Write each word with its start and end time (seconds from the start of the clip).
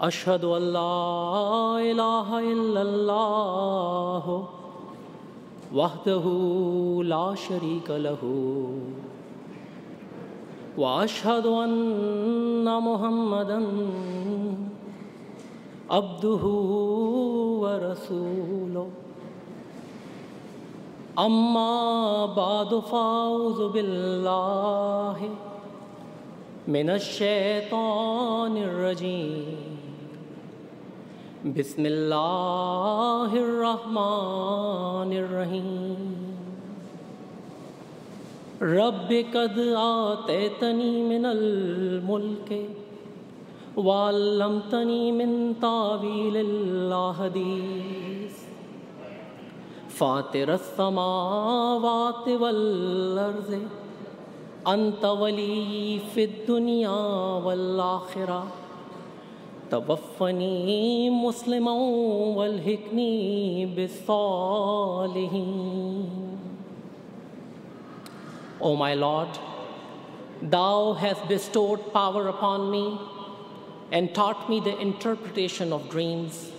اشد 0.00 0.44
اللہ 0.46 1.78
الہ 1.78 2.36
الا 2.36 2.80
اللہ 2.80 4.28
وحدہ 5.72 6.30
لا 7.06 7.24
شریک 7.40 7.90
لہ 7.98 8.24
واشہد 10.78 11.46
ان 11.48 12.68
محمدا 12.82 13.58
عبدہ 15.90 16.44
ورسولہ 17.62 18.86
اما 21.18 22.26
بعد 22.34 22.72
فاؤز 22.90 23.60
باللہ 23.74 25.26
من 26.68 26.90
الشیطان 26.90 28.56
الرجیم 28.58 29.69
بسم 31.44 31.84
اللہ 31.84 33.28
الرحمن 33.32 35.12
الرحیم۔ 35.12 36.32
رب 38.60 39.12
قد 39.32 39.58
آتیتنی 39.76 41.02
من 41.02 41.24
الملک 41.24 42.52
وعلمتنی 43.78 45.12
من 45.12 45.52
تاویل 45.60 46.36
الحدیث 46.36 48.32
فاطر 49.98 50.48
السماوات 50.48 52.28
والارض، 52.40 53.54
انت 54.64 55.04
ولی 55.04 55.98
فی 56.12 56.22
الدنیا 56.22 57.40
والآخرہ۔ 57.44 58.40
توفني 59.71 61.09
مسلما 61.09 61.71
والهكني 62.37 63.65
بالصالحين 63.65 65.25
O 68.61 68.75
my 68.75 68.93
Lord, 68.95 69.27
Thou 70.41 70.93
hast 70.93 71.27
bestowed 71.27 71.93
power 71.93 72.27
upon 72.27 72.71
me 72.71 72.99
and 73.91 74.13
taught 74.15 74.49
me 74.49 74.59
the 74.59 74.77
interpretation 74.79 75.71
of 75.71 75.89
dreams. 75.89 76.51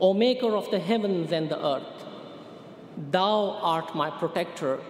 O 0.00 0.14
Maker 0.14 0.56
of 0.56 0.70
the 0.70 0.78
heavens 0.78 1.32
and 1.32 1.48
the 1.48 1.64
earth, 1.64 2.04
Thou 3.10 3.58
art 3.60 3.94
my 3.94 4.10
protector 4.10 4.80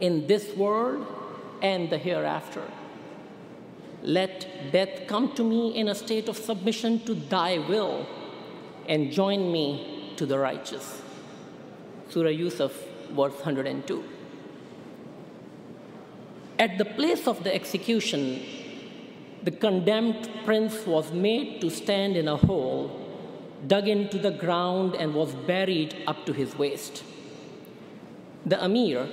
in 0.00 0.26
this 0.26 0.54
world 0.56 1.06
and 1.62 1.90
the 1.90 1.98
hereafter. 1.98 2.64
Let 4.05 4.71
death 4.71 5.07
come 5.07 5.33
to 5.33 5.43
me 5.43 5.75
in 5.75 5.87
a 5.87 5.95
state 5.95 6.29
of 6.29 6.37
submission 6.37 6.99
to 7.05 7.15
Thy 7.15 7.57
will 7.57 8.05
and 8.87 9.11
join 9.11 9.51
me 9.51 10.13
to 10.17 10.27
the 10.27 10.37
righteous. 10.37 11.01
Surah 12.09 12.29
Yusuf, 12.29 12.71
verse 13.09 13.33
102. 13.33 14.03
At 16.59 16.77
the 16.77 16.85
place 16.85 17.27
of 17.27 17.43
the 17.43 17.53
execution, 17.53 18.43
the 19.41 19.51
condemned 19.51 20.29
prince 20.45 20.85
was 20.85 21.11
made 21.11 21.59
to 21.61 21.71
stand 21.71 22.15
in 22.15 22.27
a 22.27 22.37
hole 22.37 23.01
dug 23.67 23.87
into 23.87 24.19
the 24.19 24.31
ground 24.31 24.95
and 24.95 25.15
was 25.15 25.33
buried 25.33 25.95
up 26.05 26.25
to 26.25 26.33
his 26.33 26.55
waist. 26.57 27.03
The 28.45 28.63
Amir, 28.63 29.07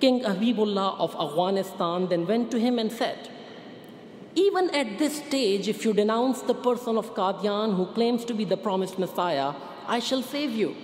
King 0.00 0.24
Habibullah 0.24 0.98
of 0.98 1.14
Afghanistan, 1.14 2.08
then 2.08 2.26
went 2.26 2.50
to 2.50 2.58
him 2.58 2.78
and 2.78 2.90
said, 2.90 3.28
Even 4.34 4.74
at 4.74 4.98
this 4.98 5.18
stage, 5.18 5.68
if 5.68 5.84
you 5.84 5.92
denounce 5.92 6.40
the 6.42 6.54
person 6.54 6.96
of 6.96 7.14
Qadian 7.14 7.76
who 7.76 7.86
claims 7.86 8.24
to 8.24 8.34
be 8.34 8.44
the 8.44 8.56
promised 8.56 8.98
Messiah, 8.98 9.52
I 9.86 9.98
shall 9.98 10.22
save 10.22 10.52
you. 10.52 10.74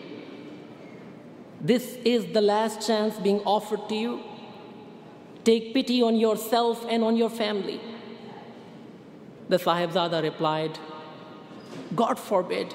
This 1.61 1.97
is 2.05 2.27
the 2.33 2.43
last 2.43 2.87
chance 2.87 3.19
being 3.19 3.41
offered 3.41 3.89
to 3.89 3.95
you. 3.95 4.21
Take 5.45 5.73
pity 5.73 6.03
on 6.03 6.17
yourself 6.17 6.85
and 6.89 7.03
on 7.03 7.17
your 7.17 7.31
family. 7.31 7.81
The 9.49 9.57
Sahibzada 9.57 10.23
replied, 10.23 10.79
God 11.97 12.19
forbid 12.19 12.75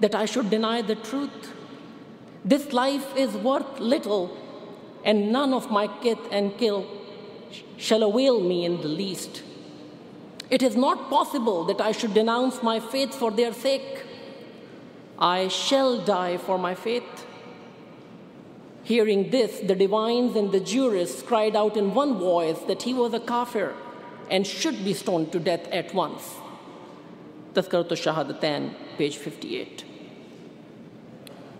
that 0.00 0.14
I 0.14 0.26
should 0.26 0.50
deny 0.50 0.82
the 0.82 0.96
truth. 0.96 1.52
This 2.44 2.74
life 2.74 3.16
is 3.16 3.34
worth 3.34 3.80
little, 3.80 4.36
and 5.02 5.32
none 5.32 5.54
of 5.54 5.70
my 5.70 5.88
kith 6.02 6.18
and 6.30 6.56
kill 6.58 6.86
shall 7.78 8.02
avail 8.02 8.40
me 8.40 8.66
in 8.66 8.82
the 8.82 8.88
least. 8.88 9.42
It 10.54 10.62
is 10.62 10.76
not 10.76 11.10
possible 11.10 11.64
that 11.64 11.80
I 11.80 11.90
should 11.90 12.14
denounce 12.14 12.62
my 12.62 12.78
faith 12.78 13.12
for 13.12 13.32
their 13.32 13.52
sake. 13.52 14.04
I 15.18 15.48
shall 15.48 16.00
die 16.04 16.36
for 16.36 16.58
my 16.58 16.76
faith. 16.76 17.26
Hearing 18.84 19.30
this, 19.30 19.58
the 19.58 19.74
divines 19.74 20.36
and 20.36 20.52
the 20.52 20.60
jurists 20.60 21.22
cried 21.22 21.56
out 21.56 21.76
in 21.76 21.92
one 21.92 22.20
voice 22.20 22.60
that 22.68 22.82
he 22.82 22.94
was 22.94 23.12
a 23.14 23.18
kafir 23.18 23.74
and 24.30 24.46
should 24.46 24.84
be 24.84 24.94
stoned 24.94 25.32
to 25.32 25.40
death 25.40 25.66
at 25.72 25.92
once. 25.92 26.22
Tazkarat 27.54 27.90
al-Shahadatan, 27.90 28.74
page 28.96 29.16
58. 29.16 29.84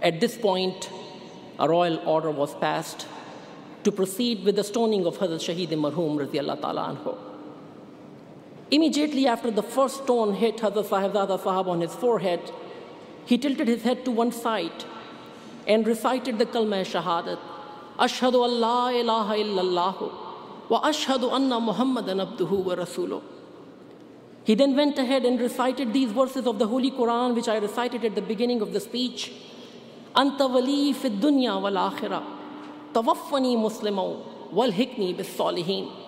At 0.03 0.21
this 0.21 0.39
point, 0.39 0.89
a 1.59 1.69
royal 1.69 1.99
order 2.07 2.31
was 2.31 2.55
passed 2.55 3.09
to 3.83 3.91
proceed 3.91 4.45
with 4.45 4.55
the 4.55 4.63
stoning 4.63 5.05
of 5.05 5.19
Hazrat 5.19 5.43
Shaheed 5.49 5.71
Marhum 5.71 6.17
radiallahu 6.25 6.61
ta'ala 6.61 6.91
anhu. 6.95 7.34
Immediately 8.71 9.27
after 9.27 9.51
the 9.51 9.63
first 9.63 10.05
stone 10.05 10.35
hit 10.35 10.59
Hazrat 10.59 10.87
Sahibzada 10.87 11.39
Sahab 11.39 11.67
on 11.69 11.81
his 11.81 11.95
forehead, 11.95 12.41
he 13.27 13.39
tilted 13.39 13.69
his 13.69 13.83
head 13.83 14.05
to 14.05 14.11
one 14.11 14.33
side 14.33 14.85
and 15.67 15.87
recited 15.87 16.39
the 16.39 16.47
Kalma 16.47 16.85
Shahadat, 16.85 17.39
Ashhadu 17.99 18.43
Allah 18.43 18.93
ilaha 18.93 19.35
illallah 19.35 20.13
wa 20.69 20.83
ashhadu 20.83 21.33
anna 21.33 21.61
Muhammadan 21.61 22.19
abduhu 22.19 22.65
wa 22.65 22.75
rasuluh. 22.75 23.23
He 24.45 24.55
then 24.55 24.75
went 24.77 24.99
ahead 24.99 25.25
and 25.25 25.41
recited 25.41 25.93
these 25.93 26.11
verses 26.13 26.47
of 26.47 26.59
the 26.59 26.67
Holy 26.67 26.91
Quran, 26.91 27.35
which 27.35 27.49
I 27.49 27.57
recited 27.57 28.05
at 28.05 28.15
the 28.15 28.23
beginning 28.23 28.61
of 28.61 28.73
the 28.73 28.81
speech. 28.81 29.33
Anta 30.17 30.51
wali 30.51 30.93
fi 30.93 31.09
dunya 31.09 31.61
wal 31.61 31.73
akhirah, 31.91 32.25
tawaffani 32.93 33.57
muslimaw 33.57 34.53
wal 34.53 34.71
hikni 34.71 35.17
bis 35.17 35.29
salihin. 35.29 36.04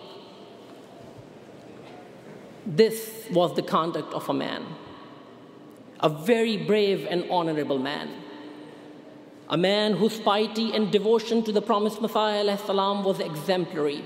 This 2.66 3.26
was 3.30 3.54
the 3.54 3.62
conduct 3.62 4.12
of 4.12 4.28
a 4.28 4.34
man, 4.34 4.66
a 6.00 6.08
very 6.08 6.56
brave 6.56 7.06
and 7.08 7.24
honorable 7.30 7.78
man, 7.78 8.10
a 9.48 9.56
man 9.56 9.92
whose 9.92 10.18
piety 10.18 10.74
and 10.74 10.90
devotion 10.90 11.44
to 11.44 11.52
the 11.52 11.62
promised 11.62 12.02
Messiah 12.02 12.44
was 12.44 13.20
exemplary, 13.20 14.04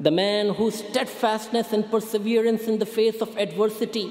the 0.00 0.10
man 0.10 0.48
whose 0.48 0.78
steadfastness 0.78 1.72
and 1.72 1.88
perseverance 1.88 2.66
in 2.66 2.80
the 2.80 2.86
face 2.86 3.22
of 3.22 3.36
adversity 3.38 4.10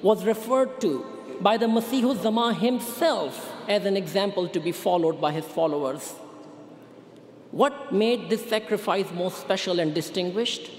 was 0.00 0.24
referred 0.24 0.80
to 0.80 1.04
by 1.40 1.56
the 1.56 1.66
Masihul 1.66 2.22
Zama 2.22 2.54
himself 2.54 3.52
as 3.68 3.84
an 3.84 3.96
example 3.96 4.46
to 4.48 4.60
be 4.60 4.70
followed 4.70 5.20
by 5.20 5.32
his 5.32 5.44
followers. 5.44 6.12
What 7.50 7.92
made 7.92 8.30
this 8.30 8.48
sacrifice 8.48 9.10
most 9.12 9.40
special 9.40 9.80
and 9.80 9.92
distinguished 9.92 10.70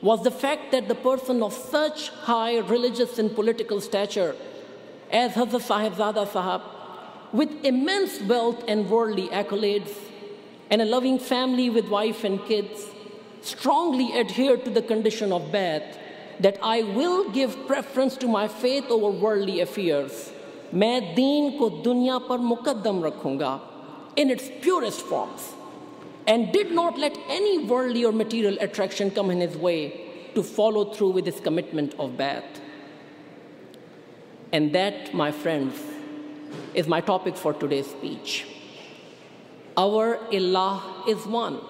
was 0.00 0.22
the 0.22 0.30
fact 0.30 0.70
that 0.72 0.88
the 0.88 0.94
person 0.94 1.42
of 1.42 1.52
such 1.52 2.10
high 2.10 2.58
religious 2.58 3.18
and 3.18 3.34
political 3.34 3.80
stature 3.80 4.34
as 5.10 5.32
Hazrat 5.32 5.62
Sahibzada 5.62 6.26
Sahab, 6.26 6.62
with 7.32 7.64
immense 7.64 8.20
wealth 8.22 8.62
and 8.68 8.88
worldly 8.88 9.28
accolades, 9.28 9.92
and 10.70 10.82
a 10.82 10.84
loving 10.84 11.18
family 11.18 11.70
with 11.70 11.88
wife 11.88 12.24
and 12.24 12.44
kids, 12.44 12.86
strongly 13.40 14.18
adhered 14.18 14.64
to 14.64 14.70
the 14.70 14.82
condition 14.82 15.32
of 15.32 15.42
Bai'at 15.50 15.96
that 16.40 16.58
I 16.62 16.82
will 16.82 17.30
give 17.30 17.66
preference 17.66 18.16
to 18.18 18.28
my 18.28 18.48
faith 18.48 18.84
over 18.90 19.10
worldly 19.10 19.60
affairs. 19.60 20.32
मैं 20.74 21.14
दीन 21.14 21.58
को 21.58 21.68
दुनिया 21.82 22.18
पर 22.28 22.38
मुकदम 22.38 23.02
रखूंगा 23.04 23.60
in 24.16 24.30
its 24.30 24.50
purest 24.60 25.00
forms 25.00 25.54
and 26.28 26.52
did 26.52 26.70
not 26.70 26.98
let 26.98 27.16
any 27.28 27.64
worldly 27.64 28.04
or 28.04 28.12
material 28.12 28.56
attraction 28.60 29.10
come 29.10 29.30
in 29.30 29.40
his 29.40 29.56
way 29.56 30.30
to 30.34 30.42
follow 30.42 30.92
through 30.92 31.10
with 31.10 31.24
his 31.24 31.40
commitment 31.40 31.94
of 31.98 32.10
Bai'at. 32.12 32.60
And 34.52 34.74
that, 34.74 35.14
my 35.14 35.32
friends, 35.32 35.80
is 36.74 36.86
my 36.86 37.00
topic 37.00 37.34
for 37.34 37.54
today's 37.54 37.86
speech. 37.86 38.46
Our 39.76 40.18
Allah 40.30 41.04
is 41.08 41.26
one, 41.26 41.60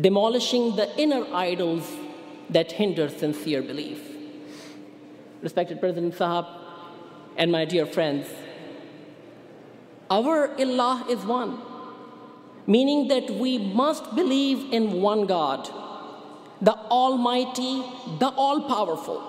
demolishing 0.00 0.76
the 0.76 0.96
inner 0.96 1.26
idols 1.34 1.90
that 2.50 2.70
hinder 2.70 3.08
sincere 3.08 3.62
belief. 3.62 4.00
Respected 5.42 5.80
President 5.80 6.14
Sahab 6.14 6.46
and 7.36 7.50
my 7.50 7.64
dear 7.64 7.84
friends, 7.84 8.28
our 10.08 10.54
Allah 10.60 11.06
is 11.08 11.24
one, 11.24 11.73
meaning 12.66 13.08
that 13.08 13.30
we 13.30 13.58
must 13.58 14.14
believe 14.14 14.72
in 14.72 15.02
one 15.02 15.26
God, 15.26 15.68
the 16.60 16.74
Almighty, 16.74 17.82
the 18.18 18.28
All 18.36 18.62
Powerful, 18.62 19.22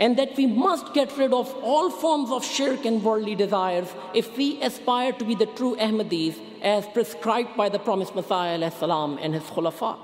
and 0.00 0.16
that 0.18 0.36
we 0.36 0.46
must 0.46 0.92
get 0.94 1.16
rid 1.16 1.32
of 1.32 1.54
all 1.62 1.90
forms 1.90 2.30
of 2.30 2.44
shirk 2.44 2.84
and 2.84 3.02
worldly 3.04 3.34
desires 3.34 3.88
if 4.14 4.36
we 4.36 4.60
aspire 4.62 5.12
to 5.12 5.24
be 5.24 5.34
the 5.34 5.46
true 5.46 5.76
Ahmadis 5.76 6.38
as 6.62 6.86
prescribed 6.88 7.56
by 7.56 7.68
the 7.68 7.78
promised 7.78 8.14
Messiah 8.14 8.70
salam, 8.70 9.18
and 9.20 9.34
his 9.34 9.44
khulafa. 9.44 9.98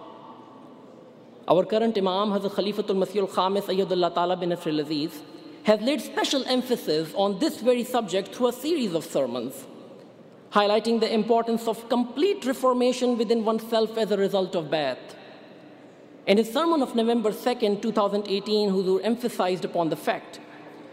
Our 1.48 1.64
current 1.64 1.96
Imam, 1.98 2.30
Hazrat 2.30 2.52
Khalifatul 2.52 2.96
Masih 3.02 3.22
al-Khamis 3.22 3.62
Ayyadullah 3.62 4.14
Ta'ala 4.14 4.36
bin 4.36 4.50
Nasr 4.50 4.68
aziz 4.68 5.22
has 5.64 5.80
laid 5.80 6.00
special 6.00 6.44
emphasis 6.46 7.12
on 7.14 7.38
this 7.38 7.60
very 7.60 7.82
subject 7.82 8.34
through 8.34 8.48
a 8.48 8.52
series 8.52 8.94
of 8.94 9.04
sermons, 9.04 9.66
highlighting 10.52 10.98
the 11.00 11.12
importance 11.12 11.68
of 11.68 11.88
complete 11.88 12.44
reformation 12.44 13.16
within 13.16 13.44
oneself 13.44 13.96
as 13.96 14.10
a 14.10 14.16
result 14.16 14.56
of 14.56 14.64
Bai'at. 14.66 14.98
In 16.26 16.38
his 16.38 16.52
sermon 16.52 16.82
of 16.82 16.94
November 16.94 17.30
2nd, 17.30 17.80
2018, 17.82 18.70
Huzur 18.70 19.00
emphasized 19.04 19.64
upon 19.64 19.90
the 19.90 19.96
fact 19.96 20.40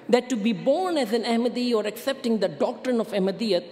that 0.09 0.29
to 0.29 0.35
be 0.35 0.53
born 0.53 0.97
as 0.97 1.11
an 1.11 1.23
Ahmadi 1.23 1.73
or 1.73 1.85
accepting 1.85 2.39
the 2.39 2.47
doctrine 2.47 2.99
of 3.01 3.09
Ahmadiyyat 3.09 3.65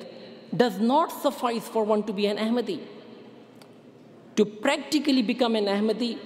does 0.56 0.80
not 0.80 1.12
suffice 1.12 1.68
for 1.68 1.84
one 1.84 2.04
to 2.04 2.14
be 2.14 2.26
an 2.26 2.38
Ahmadi. 2.38 2.82
To 4.36 4.46
practically 4.46 5.22
become 5.22 5.56
an 5.56 5.66
Ahmadi, 5.66 6.18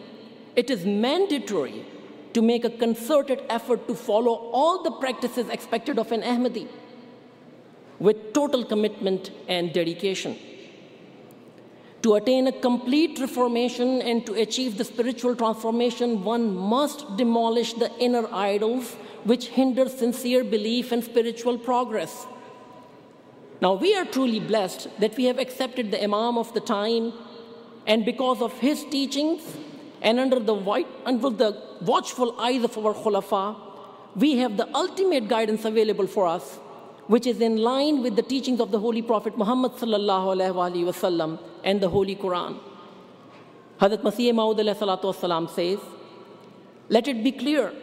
it 0.55 0.69
is 0.69 0.85
mandatory 0.85 1.85
to 2.33 2.41
make 2.41 2.63
a 2.63 2.69
concerted 2.69 3.41
effort 3.49 3.87
to 3.87 3.93
follow 3.93 4.33
all 4.51 4.83
the 4.83 4.91
practices 4.91 5.47
expected 5.49 5.99
of 5.99 6.11
an 6.11 6.21
Ahmadi 6.21 6.67
with 7.99 8.33
total 8.33 8.63
commitment 8.63 9.31
and 9.47 9.73
dedication. 9.73 10.37
To 12.03 12.15
attain 12.15 12.47
a 12.47 12.53
complete 12.53 13.19
reformation 13.19 14.01
and 14.01 14.25
to 14.25 14.33
achieve 14.33 14.77
the 14.77 14.85
spiritual 14.85 15.35
transformation, 15.35 16.23
one 16.23 16.55
must 16.55 17.17
demolish 17.17 17.73
the 17.73 17.91
inner 17.99 18.25
idols 18.33 18.95
which 19.25 19.47
hinder 19.47 19.89
sincere 19.89 20.45
belief 20.45 20.93
and 20.93 21.03
spiritual 21.03 21.57
progress. 21.57 22.25
Now, 23.61 23.73
we 23.73 23.93
are 23.95 24.05
truly 24.05 24.39
blessed 24.39 24.87
that 25.01 25.17
we 25.17 25.25
have 25.25 25.39
accepted 25.39 25.91
the 25.91 26.01
Imam 26.01 26.37
of 26.37 26.53
the 26.53 26.61
time, 26.61 27.11
and 27.85 28.05
because 28.05 28.41
of 28.41 28.53
his 28.59 28.85
teachings 28.85 29.41
and 30.01 30.21
under 30.21 30.39
the, 30.39 30.53
white, 30.53 30.87
under 31.05 31.29
the 31.29 31.61
watchful 31.81 32.39
eyes 32.39 32.63
of 32.63 32.77
our 32.77 32.93
khulafa, 32.93 33.57
we 34.15 34.37
have 34.37 34.55
the 34.55 34.73
ultimate 34.73 35.27
guidance 35.27 35.65
available 35.65 36.07
for 36.07 36.25
us 36.25 36.59
which 37.13 37.25
is 37.25 37.41
in 37.41 37.57
line 37.57 38.03
with 38.03 38.15
the 38.15 38.21
teachings 38.21 38.59
of 38.59 38.69
the 38.69 38.79
Holy 38.79 39.01
Prophet 39.01 39.35
Muhammad 39.35 39.71
and 41.63 41.81
the 41.81 41.89
Holy 41.89 42.15
Quran. 42.15 42.59
Hazrat 43.81 44.03
Masih 44.03 44.31
Maud 44.35 45.49
says, 45.49 45.79
Let 46.87 47.07
it 47.07 47.23
be 47.23 47.31
clear 47.31 47.73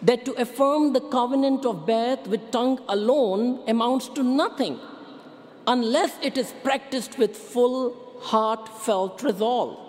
that 0.00 0.24
to 0.24 0.32
affirm 0.40 0.94
the 0.94 1.00
covenant 1.00 1.66
of 1.66 1.84
Bai'at 1.84 2.26
with 2.26 2.50
tongue 2.50 2.80
alone 2.88 3.60
amounts 3.68 4.08
to 4.08 4.22
nothing 4.22 4.80
unless 5.66 6.16
it 6.22 6.38
is 6.38 6.54
practiced 6.62 7.18
with 7.18 7.36
full, 7.36 8.16
heartfelt 8.20 9.22
resolve. 9.22 9.87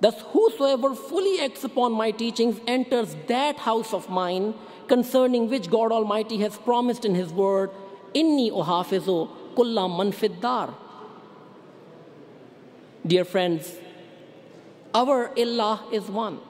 Thus, 0.00 0.20
whosoever 0.32 0.94
fully 0.94 1.40
acts 1.40 1.64
upon 1.64 1.92
my 1.92 2.10
teachings 2.10 2.60
enters 2.66 3.16
that 3.28 3.56
house 3.56 3.94
of 3.94 4.10
mine 4.10 4.54
concerning 4.88 5.48
which 5.48 5.70
God 5.70 5.90
Almighty 5.90 6.38
has 6.38 6.56
promised 6.58 7.04
in 7.04 7.14
His 7.14 7.32
word, 7.32 7.70
Inni 8.14 8.50
uhafizu 8.50 9.28
kulla 9.54 9.88
man 9.88 10.12
fiddar. 10.12 10.74
Dear 13.06 13.24
friends, 13.24 13.76
our 14.94 15.30
Allah 15.38 15.84
is 15.92 16.08
one. 16.08 16.40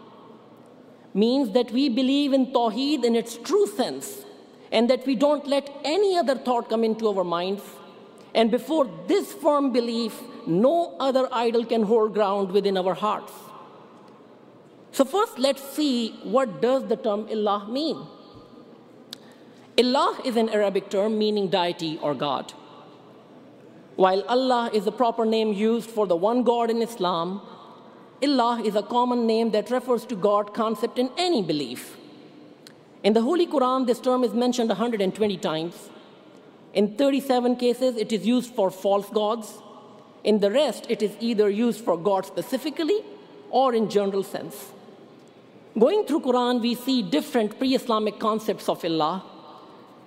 Means 1.14 1.52
that 1.52 1.70
we 1.70 1.88
believe 1.88 2.32
in 2.32 2.52
Tawheed 2.52 3.04
in 3.04 3.14
its 3.14 3.36
true 3.36 3.66
sense 3.66 4.24
and 4.70 4.90
that 4.90 5.06
we 5.06 5.14
don't 5.14 5.46
let 5.46 5.70
any 5.84 6.16
other 6.16 6.36
thought 6.36 6.68
come 6.68 6.84
into 6.84 7.08
our 7.08 7.24
minds. 7.24 7.62
And 8.34 8.50
before 8.50 8.90
this 9.06 9.32
firm 9.32 9.72
belief, 9.72 10.20
no 10.46 10.96
other 10.98 11.28
idol 11.32 11.64
can 11.64 11.82
hold 11.82 12.14
ground 12.14 12.52
within 12.52 12.76
our 12.76 12.94
hearts. 12.94 13.32
So 14.92 15.04
first 15.04 15.38
let's 15.38 15.62
see 15.62 16.18
what 16.22 16.60
does 16.62 16.84
the 16.84 16.96
term 16.96 17.26
ilah 17.26 17.68
mean. 17.68 18.06
ilah 19.76 20.24
is 20.24 20.36
an 20.36 20.48
Arabic 20.48 20.88
term 20.88 21.18
meaning 21.18 21.48
deity 21.48 21.98
or 22.00 22.14
God. 22.14 22.52
While 23.96 24.22
Allah 24.22 24.70
is 24.72 24.86
a 24.86 24.92
proper 24.92 25.26
name 25.26 25.52
used 25.52 25.90
for 25.90 26.06
the 26.06 26.16
one 26.16 26.42
God 26.42 26.70
in 26.70 26.80
Islam, 26.82 27.42
ilah 28.22 28.64
is 28.64 28.74
a 28.74 28.82
common 28.82 29.26
name 29.26 29.50
that 29.52 29.70
refers 29.70 30.06
to 30.06 30.16
God 30.16 30.54
concept 30.54 30.98
in 30.98 31.10
any 31.16 31.42
belief. 31.42 31.96
In 33.02 33.12
the 33.12 33.22
Holy 33.22 33.46
Quran, 33.46 33.86
this 33.86 34.00
term 34.00 34.24
is 34.24 34.32
mentioned 34.32 34.68
120 34.68 35.36
times. 35.38 35.90
In 36.72 36.96
37 36.96 37.56
cases, 37.56 37.96
it 37.96 38.12
is 38.12 38.26
used 38.26 38.54
for 38.54 38.70
false 38.70 39.08
gods. 39.10 39.52
In 40.26 40.40
the 40.40 40.50
rest, 40.50 40.86
it 40.88 41.02
is 41.02 41.12
either 41.20 41.48
used 41.48 41.84
for 41.84 41.96
God 41.96 42.26
specifically 42.26 43.00
or 43.50 43.74
in 43.74 43.88
general 43.88 44.24
sense. 44.24 44.72
Going 45.78 46.04
through 46.04 46.20
Quran, 46.20 46.60
we 46.60 46.74
see 46.74 47.00
different 47.00 47.58
pre-Islamic 47.58 48.18
concepts 48.18 48.68
of 48.68 48.84
Allah, 48.84 49.22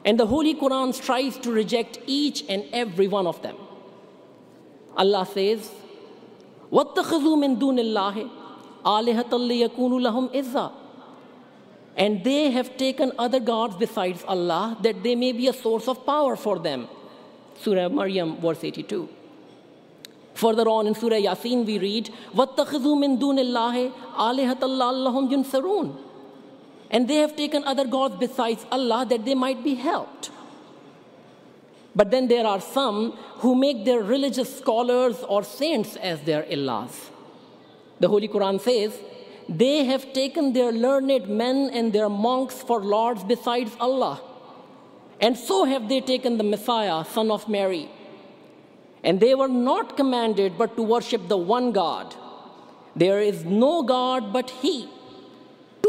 and 0.03 0.19
the 0.19 0.25
Holy 0.25 0.55
Quran 0.55 0.93
strives 0.93 1.37
to 1.39 1.51
reject 1.51 1.99
each 2.05 2.43
and 2.49 2.65
every 2.73 3.07
one 3.07 3.27
of 3.27 3.41
them. 3.41 3.55
Allah 4.97 5.25
says, 5.25 5.71
وَاتَّخِذُوا 6.69 7.37
مِن 7.43 7.57
دُونِ 7.57 7.79
اللَّهِ 7.79 8.29
آلِهَةً 8.85 9.31
لِيَكُونُ 9.31 10.01
لَهُمْ 10.01 10.33
إِذَّا 10.33 10.71
And 11.95 12.23
they 12.25 12.51
have 12.51 12.75
taken 12.75 13.13
other 13.17 13.39
gods 13.39 13.77
besides 13.77 14.25
Allah, 14.27 14.77
that 14.81 15.01
they 15.01 15.15
may 15.15 15.31
be 15.31 15.47
a 15.47 15.53
source 15.53 15.87
of 15.87 16.05
power 16.05 16.35
for 16.35 16.59
them. 16.59 16.89
Surah 17.61 17.87
Maryam, 17.87 18.37
verse 18.41 18.63
82. 18.63 19.07
Further 20.39 20.69
on 20.69 20.87
in 20.87 20.95
Surah 20.95 21.17
Yasin, 21.17 21.65
we 21.65 21.77
read, 21.79 22.09
وَاتَّخِذُوا 22.33 22.95
مِن 23.03 23.19
دُونِ 23.19 23.39
اللَّهِ 23.39 23.91
آلِهَةَ 24.15 25.95
And 26.89 27.09
they 27.09 27.15
have 27.15 27.35
taken 27.35 27.65
other 27.65 27.85
gods 27.85 28.15
besides 28.17 28.65
Allah 28.71 29.05
that 29.09 29.25
they 29.25 29.35
might 29.35 29.65
be 29.65 29.75
helped. 29.75 30.31
But 31.93 32.11
then 32.11 32.29
there 32.29 32.45
are 32.47 32.61
some 32.61 33.17
who 33.39 33.53
make 33.53 33.83
their 33.83 33.99
religious 33.99 34.57
scholars 34.59 35.17
or 35.27 35.43
saints 35.43 35.97
as 35.97 36.21
their 36.21 36.43
illahs. 36.43 37.09
The 37.99 38.07
Holy 38.07 38.29
Quran 38.29 38.61
says, 38.61 38.97
They 39.49 39.83
have 39.83 40.13
taken 40.13 40.53
their 40.53 40.71
learned 40.71 41.27
men 41.27 41.69
and 41.73 41.91
their 41.91 42.07
monks 42.07 42.61
for 42.61 42.79
lords 42.79 43.25
besides 43.25 43.75
Allah. 43.77 44.21
And 45.19 45.37
so 45.37 45.65
have 45.65 45.89
they 45.89 45.99
taken 45.99 46.37
the 46.37 46.45
Messiah, 46.45 47.03
son 47.03 47.29
of 47.29 47.49
Mary, 47.49 47.89
and 49.03 49.19
they 49.19 49.33
were 49.35 49.47
not 49.47 49.95
commanded 49.95 50.57
but 50.57 50.75
to 50.75 50.83
worship 50.83 51.27
the 51.27 51.37
one 51.37 51.71
God. 51.71 52.15
There 52.95 53.21
is 53.21 53.45
no 53.45 53.83
God 53.83 54.33
but 54.33 54.49
He. 54.49 54.89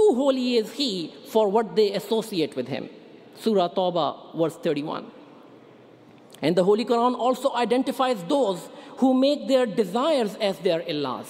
Too 0.00 0.14
holy 0.14 0.56
is 0.56 0.72
he 0.72 1.14
for 1.28 1.48
what 1.48 1.76
they 1.76 1.92
associate 1.92 2.56
with 2.56 2.68
him. 2.68 2.88
Surah 3.38 3.68
Tawbah, 3.68 4.36
verse 4.36 4.56
31. 4.56 5.10
And 6.42 6.56
the 6.56 6.64
Holy 6.64 6.84
Quran 6.84 7.18
also 7.18 7.52
identifies 7.54 8.22
those 8.24 8.68
who 8.98 9.12
make 9.12 9.46
their 9.46 9.66
desires 9.66 10.36
as 10.40 10.58
their 10.60 10.80
ilahs. 10.80 11.26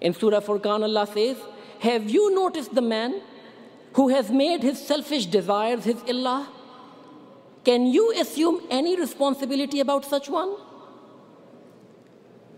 In 0.00 0.12
Surah 0.12 0.40
Furqan, 0.40 0.82
Allah 0.82 1.06
says, 1.06 1.36
Have 1.80 2.10
you 2.10 2.34
noticed 2.34 2.74
the 2.74 2.82
man 2.82 3.20
who 3.92 4.08
has 4.08 4.30
made 4.30 4.62
his 4.62 4.84
selfish 4.84 5.26
desires 5.26 5.84
his 5.84 6.02
ilah? 6.14 6.48
Can 7.64 7.86
you 7.86 8.12
assume 8.20 8.60
any 8.70 8.96
responsibility 8.96 9.80
about 9.80 10.04
such 10.04 10.28
one? 10.28 10.56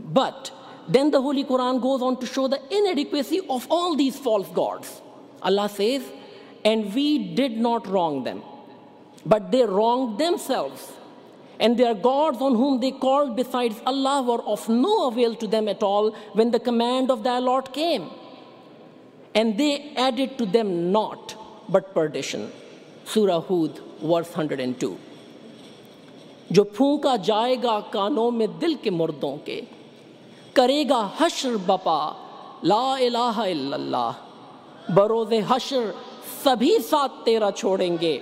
But 0.01 0.51
then 0.89 1.11
the 1.11 1.21
Holy 1.21 1.45
Quran 1.45 1.81
goes 1.81 2.03
on 2.03 2.19
to 2.21 2.27
show 2.27 2.49
the 2.49 2.61
inadequacy 2.71 3.41
of 3.49 3.67
all 3.71 3.97
these 3.97 4.19
false 4.19 4.49
gods. 4.49 5.01
Allah 5.43 5.69
says, 5.69 6.03
and 6.65 6.95
we 6.95 7.35
did 7.35 7.57
not 7.59 7.87
wrong 7.87 8.25
them, 8.25 8.43
but 9.27 9.51
they 9.51 9.65
wronged 9.65 10.19
themselves. 10.19 10.93
And 11.61 11.79
their 11.79 11.95
gods 11.95 12.39
on 12.41 12.55
whom 12.57 12.81
they 12.81 12.91
called 12.91 13.37
besides 13.37 13.81
Allah 13.87 14.23
were 14.23 14.43
of 14.43 14.69
no 14.69 15.09
avail 15.09 15.37
to 15.37 15.47
them 15.47 15.69
at 15.69 15.83
all 15.83 16.13
when 16.33 16.51
the 16.51 16.59
command 16.59 17.11
of 17.11 17.23
their 17.23 17.41
Lord 17.41 17.73
came. 17.73 18.11
And 19.35 19.57
they 19.59 19.95
added 19.97 20.37
to 20.39 20.47
them 20.47 20.91
naught 20.91 21.37
but 21.69 21.95
perdition. 21.95 22.51
سورہ 23.07 23.39
Hud, 23.51 23.71
verse 24.03 24.39
hundred 24.39 24.61
and 24.61 24.81
two. 24.81 24.95
جو 26.51 26.65
پھونکا 26.65 27.17
جائے 27.17 27.57
گا 27.63 27.81
کانوں 27.91 28.31
میں 28.31 28.47
دل 28.47 28.75
کے 28.75 28.91
مردوں 28.91 29.37
کے، 29.45 29.61
کرے 30.53 30.85
گا 30.89 31.09
حشر 31.21 31.57
بپا، 31.67 32.13
لا 32.63 32.95
الہ 32.95 33.19
الا 33.19 33.75
اللہ۔ 33.77 34.11
بروز 34.95 35.33
حشر 35.49 35.91
سبھی 36.43 36.77
ساتھ 36.91 37.13
تیرا 37.25 37.51
چھوڑیں 37.51 37.97
گے۔ 38.01 38.19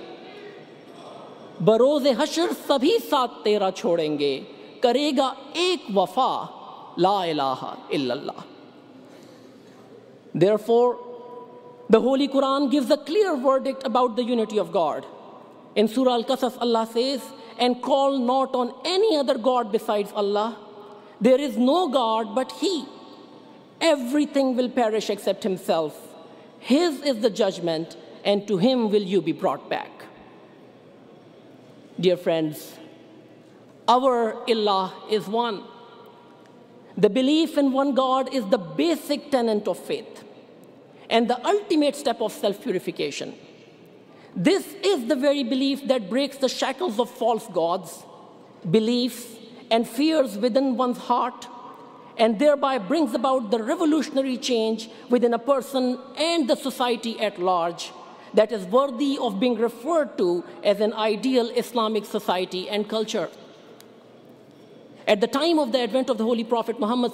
بروز 1.65 2.07
حشر 2.19 2.45
سبھی 2.67 2.97
ساتھ 3.09 3.31
تیرا 3.43 3.71
چھوڑیں 3.71 4.19
گے۔ 4.19 4.41
کرے 4.79 5.11
گا 5.17 5.33
ایک 5.53 5.97
وفا، 5.97 6.43
لا 6.97 7.23
الہ 7.23 7.75
الا 7.89 8.13
اللہ۔ 8.13 8.41
Therefore 10.57 10.95
The 11.93 12.01
Holy 12.01 12.27
Quran 12.27 12.71
gives 12.71 12.89
a 12.89 12.97
clear 12.97 13.37
verdict 13.37 13.83
about 13.85 14.15
the 14.15 14.23
unity 14.23 14.57
of 14.57 14.71
God. 14.71 15.05
In 15.75 15.87
Surah 15.87 16.13
Al 16.13 16.23
Qasas, 16.23 16.57
Allah 16.59 16.87
says, 16.91 17.21
And 17.59 17.83
call 17.83 18.17
not 18.17 18.55
on 18.55 18.73
any 18.83 19.15
other 19.15 19.37
God 19.37 19.71
besides 19.71 20.11
Allah. 20.15 20.57
There 21.21 21.39
is 21.39 21.55
no 21.55 21.89
God 21.89 22.33
but 22.33 22.51
He. 22.53 22.87
Everything 23.79 24.55
will 24.55 24.69
perish 24.69 25.11
except 25.11 25.43
Himself. 25.43 25.95
His 26.57 26.99
is 27.01 27.19
the 27.19 27.29
judgment, 27.29 27.95
and 28.25 28.47
to 28.47 28.57
Him 28.57 28.89
will 28.89 29.07
you 29.13 29.21
be 29.21 29.31
brought 29.31 29.69
back. 29.69 30.05
Dear 31.99 32.17
friends, 32.17 32.75
our 33.87 34.33
Allah 34.49 34.91
is 35.11 35.27
one. 35.27 35.63
The 36.97 37.11
belief 37.11 37.55
in 37.55 37.71
one 37.71 37.93
God 37.93 38.33
is 38.33 38.47
the 38.47 38.63
basic 38.83 39.29
tenet 39.29 39.67
of 39.67 39.77
faith 39.77 40.23
and 41.09 41.29
the 41.29 41.45
ultimate 41.45 41.95
step 41.95 42.21
of 42.21 42.31
self 42.31 42.61
purification. 42.61 43.33
This 44.35 44.73
is 44.83 45.07
the 45.07 45.15
very 45.15 45.43
belief 45.43 45.87
that 45.87 46.09
breaks 46.09 46.37
the 46.37 46.49
shackles 46.49 46.99
of 46.99 47.09
false 47.09 47.47
gods, 47.47 48.03
beliefs, 48.69 49.25
and 49.69 49.87
fears 49.87 50.37
within 50.37 50.75
one's 50.75 50.97
heart, 50.97 51.47
and 52.17 52.39
thereby 52.39 52.77
brings 52.77 53.13
about 53.13 53.51
the 53.51 53.61
revolutionary 53.61 54.37
change 54.37 54.89
within 55.09 55.33
a 55.33 55.39
person 55.39 55.99
and 56.17 56.49
the 56.49 56.55
society 56.55 57.19
at 57.19 57.39
large 57.39 57.91
that 58.33 58.51
is 58.51 58.65
worthy 58.65 59.17
of 59.19 59.39
being 59.39 59.55
referred 59.55 60.17
to 60.17 60.43
as 60.63 60.79
an 60.79 60.93
ideal 60.93 61.49
Islamic 61.51 62.05
society 62.05 62.67
and 62.69 62.89
culture. 62.89 63.29
At 65.07 65.21
the 65.21 65.27
time 65.27 65.59
of 65.59 65.71
the 65.71 65.81
advent 65.81 66.09
of 66.09 66.17
the 66.17 66.23
Holy 66.23 66.43
Prophet 66.43 66.79
Muhammad 66.79 67.13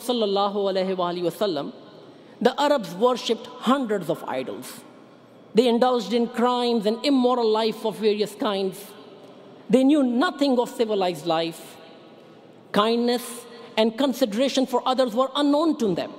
the 2.42 2.60
Arabs 2.60 2.94
worshipped 2.96 3.48
hundreds 3.48 4.10
of 4.10 4.24
idols. 4.28 4.82
They 5.54 5.68
indulged 5.68 6.14
in 6.14 6.28
crimes 6.28 6.86
and 6.86 7.04
immoral 7.06 7.50
life 7.50 7.86
of 7.86 7.98
various 7.98 8.36
kinds. 8.36 8.86
They 9.70 9.84
knew 9.84 10.04
nothing 10.04 10.58
of 10.60 10.70
civilized 10.70 11.26
life. 11.26 11.78
Kindness 12.72 13.46
and 13.76 13.98
consideration 13.98 14.66
for 14.66 14.82
others 14.88 15.14
were 15.14 15.30
unknown 15.36 15.78
to 15.80 15.94
them. 15.96 16.14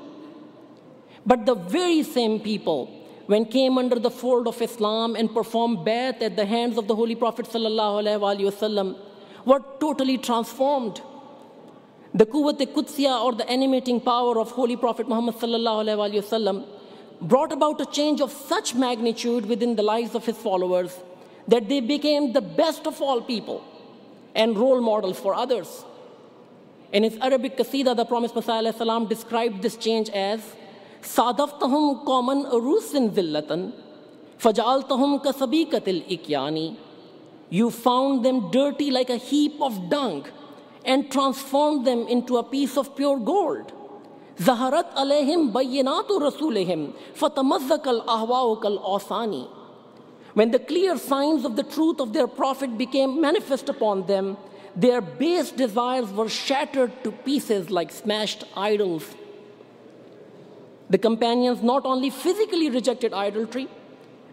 But 1.25 1.47
the 1.47 1.55
very 1.55 2.03
same 2.03 2.41
people, 2.41 2.87
when 3.27 3.45
came 3.45 3.79
under 3.79 3.99
the 3.99 4.11
fold 4.11 4.49
of 4.49 4.61
Islam 4.61 5.15
and 5.15 5.33
performed 5.33 5.79
Bai'at 5.79 6.23
at 6.23 6.37
the 6.37 6.47
hands 6.47 6.77
of 6.77 6.89
the 6.89 6.97
Holy 6.97 7.15
Prophet 7.15 7.47
ﷺ, 7.47 8.99
were 9.45 9.63
totally 9.79 10.19
transformed. 10.19 11.01
The 12.13 12.27
Quwwat 12.27 12.59
Qudsiya 12.75 13.23
or 13.25 13.35
the 13.35 13.49
animating 13.49 14.01
power 14.01 14.41
of 14.41 14.51
Holy 14.51 14.77
Prophet 14.77 15.09
Muhammad 15.09 15.37
ﷺ 15.37 16.67
brought 17.21 17.53
about 17.53 17.81
a 17.81 17.87
change 17.87 18.21
of 18.21 18.33
such 18.33 18.75
magnitude 18.75 19.47
within 19.47 19.77
the 19.77 19.85
lives 19.85 20.17
of 20.17 20.27
his 20.27 20.37
followers 20.37 20.99
that 21.47 21.69
they 21.69 21.79
became 21.81 22.33
the 22.33 22.41
best 22.41 22.89
of 22.89 23.01
all 23.01 23.21
people 23.23 23.63
and 24.35 24.59
role 24.59 24.81
models 24.81 25.21
for 25.21 25.35
others. 25.35 25.85
In 26.93 27.05
his 27.05 27.17
Arabic 27.19 27.57
Qasida, 27.57 27.95
the 27.95 28.05
promised 28.05 28.35
Messiah 28.35 28.73
salam, 28.73 29.07
described 29.07 29.63
this 29.63 29.77
change 29.77 30.11
as 30.11 30.41
Sadaftahum 31.03 32.05
common 32.05 32.45
arusin 32.47 33.11
villatan, 33.11 33.73
fajaltahum 34.41 35.23
kasabikatil 35.23 36.05
ikyani. 36.11 36.77
You 37.51 37.71
found 37.71 38.25
them 38.25 38.51
dirty 38.51 38.91
like 38.91 39.11
a 39.11 39.17
heap 39.17 39.61
of 39.61 39.89
dung 39.89 40.27
and 40.85 41.11
transformed 41.11 41.87
them 41.87 42.07
into 42.09 42.37
a 42.37 42.43
piece 42.43 42.77
of 42.77 42.97
pure 42.97 43.19
gold. 43.19 43.73
Zaharat 44.37 44.95
alayhim 44.95 45.53
bayyinatu 45.53 46.21
rasulihim 46.21 46.95
fatamazzakal 47.15 48.05
ahwa'ukal 48.07 48.83
asani. 48.83 49.49
When 50.35 50.51
the 50.51 50.59
clear 50.59 50.97
signs 50.97 51.45
of 51.45 51.57
the 51.57 51.63
truth 51.63 52.01
of 52.01 52.13
their 52.13 52.27
prophet 52.27 52.79
became 52.79 53.21
manifest 53.21 53.69
upon 53.69 54.07
them, 54.07 54.37
their 54.75 55.01
base 55.01 55.51
desires 55.51 56.11
were 56.11 56.29
shattered 56.29 57.05
to 57.05 57.11
pieces 57.11 57.71
like 57.71 57.91
smashed 57.91 58.45
idols. 58.57 59.05
The 60.89 60.99
companions 60.99 61.63
not 61.63 61.85
only 61.85 62.11
physically 62.11 62.71
rejected 62.71 63.13
idolatry, 63.13 63.69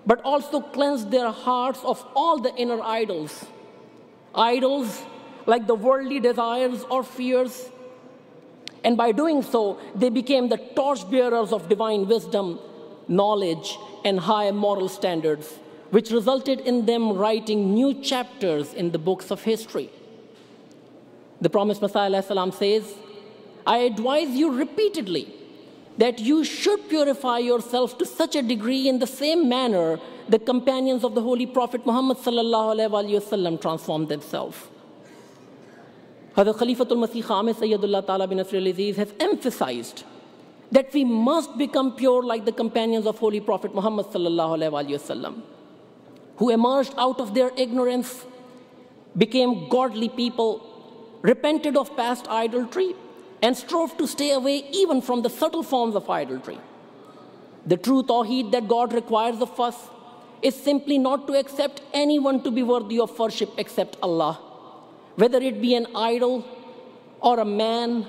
but 0.06 0.22
also 0.22 0.62
cleansed 0.62 1.12
their 1.12 1.32
hearts 1.32 1.80
of 1.84 2.06
all 2.16 2.40
the 2.40 2.56
inner 2.56 2.82
idols. 2.82 3.46
Idols 4.34 5.04
like 5.48 5.66
the 5.66 5.74
worldly 5.74 6.20
desires 6.20 6.84
or 6.92 7.04
fears. 7.04 7.70
And 8.84 8.96
by 8.96 9.12
doing 9.12 9.42
so, 9.42 9.80
they 9.96 10.10
became 10.10 10.50
the 10.50 10.58
torchbearers 10.58 11.52
of 11.52 11.68
divine 11.68 12.08
wisdom, 12.08 12.60
knowledge, 13.08 13.78
and 14.06 14.20
high 14.20 14.52
moral 14.52 14.90
standards, 14.90 15.60
which 15.90 16.12
resulted 16.12 16.60
in 16.60 16.86
them 16.86 17.14
writing 17.14 17.74
new 17.74 17.94
chapters 17.96 18.74
in 18.74 18.92
the 18.92 19.00
books 19.00 19.32
of 19.32 19.42
history. 19.44 19.90
The 21.42 21.50
promised 21.50 21.82
Messiah 21.82 22.22
says, 22.22 22.94
I 23.66 23.78
advise 23.80 24.30
you 24.30 24.52
repeatedly 24.52 25.34
that 25.98 26.20
you 26.20 26.44
should 26.44 26.90
purify 26.90 27.40
yourself 27.40 27.98
to 27.98 28.06
such 28.06 28.36
a 28.36 28.42
degree 28.42 28.88
in 28.88 29.00
the 29.00 29.08
same 29.08 29.50
manner 29.50 30.00
the 30.30 30.40
companions 30.40 31.04
of 31.04 31.16
the 31.16 31.22
Holy 31.22 31.46
Prophet 31.46 31.86
Muhammad 31.86 32.18
transformed 33.58 34.10
themselves. 34.10 34.58
Hazrat 36.38 36.58
Khalifatul 36.58 37.00
Masih 37.04 37.24
Khamis 37.24 37.56
Sayyidullah 37.56 38.06
Ta'ala 38.06 38.28
bin 38.28 38.38
Nasr 38.38 38.58
al-Aziz 38.58 38.96
has 38.98 39.12
emphasized 39.20 40.04
that 40.72 40.94
we 40.94 41.04
must 41.04 41.58
become 41.58 41.96
pure 41.96 42.22
like 42.22 42.46
the 42.46 42.52
companions 42.52 43.08
of 43.08 43.18
Holy 43.18 43.40
Prophet 43.40 43.74
Muhammad 43.74 44.06
sallallahu 44.06 44.60
alaihi 44.60 45.00
wasallam, 45.00 45.42
who 46.36 46.52
emerged 46.52 46.94
out 47.00 47.20
of 47.20 47.34
their 47.34 47.50
ignorance, 47.58 48.24
became 49.18 49.68
godly 49.68 50.10
people, 50.10 50.62
repented 51.24 51.76
of 51.76 51.96
past 51.98 52.28
idolatry, 52.28 52.94
and 53.42 53.58
strove 53.58 53.98
to 53.98 54.06
stay 54.06 54.32
away 54.32 54.58
even 54.72 55.02
from 55.02 55.24
the 55.24 55.32
subtle 55.32 55.64
forms 55.64 55.96
of 55.96 56.08
idolatry. 56.08 56.60
The 57.66 57.78
true 57.78 58.04
tawheed 58.04 58.52
that 58.52 58.68
God 58.68 58.94
requires 58.94 59.42
of 59.42 59.60
us 59.60 59.90
is 60.44 60.56
simply 60.56 61.00
not 61.00 61.26
to 61.26 61.34
accept 61.34 61.82
anyone 61.94 62.44
to 62.44 62.52
be 62.52 62.62
worthy 62.62 63.00
of 63.00 63.18
worship 63.18 63.50
except 63.58 63.98
Allah 64.04 64.40
whether 65.18 65.40
it 65.40 65.62
be 65.62 65.76
an 65.76 65.88
idol 65.96 66.46
or 67.22 67.40
a 67.40 67.46
man 67.46 68.06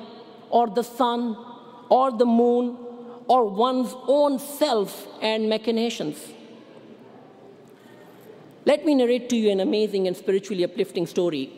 or 0.51 0.69
the 0.69 0.85
sun 0.85 1.37
or 1.89 2.13
the 2.13 2.27
moon 2.27 2.77
or 3.27 3.47
one's 3.47 3.95
own 4.07 4.39
self 4.39 5.07
and 5.21 5.49
machinations. 5.49 6.19
Let 8.65 8.85
me 8.85 8.95
narrate 8.95 9.31
to 9.31 9.37
you 9.37 9.51
an 9.51 9.61
amazing 9.61 10.07
and 10.07 10.17
spiritually 10.17 10.65
uplifting 10.65 11.07
story 11.07 11.51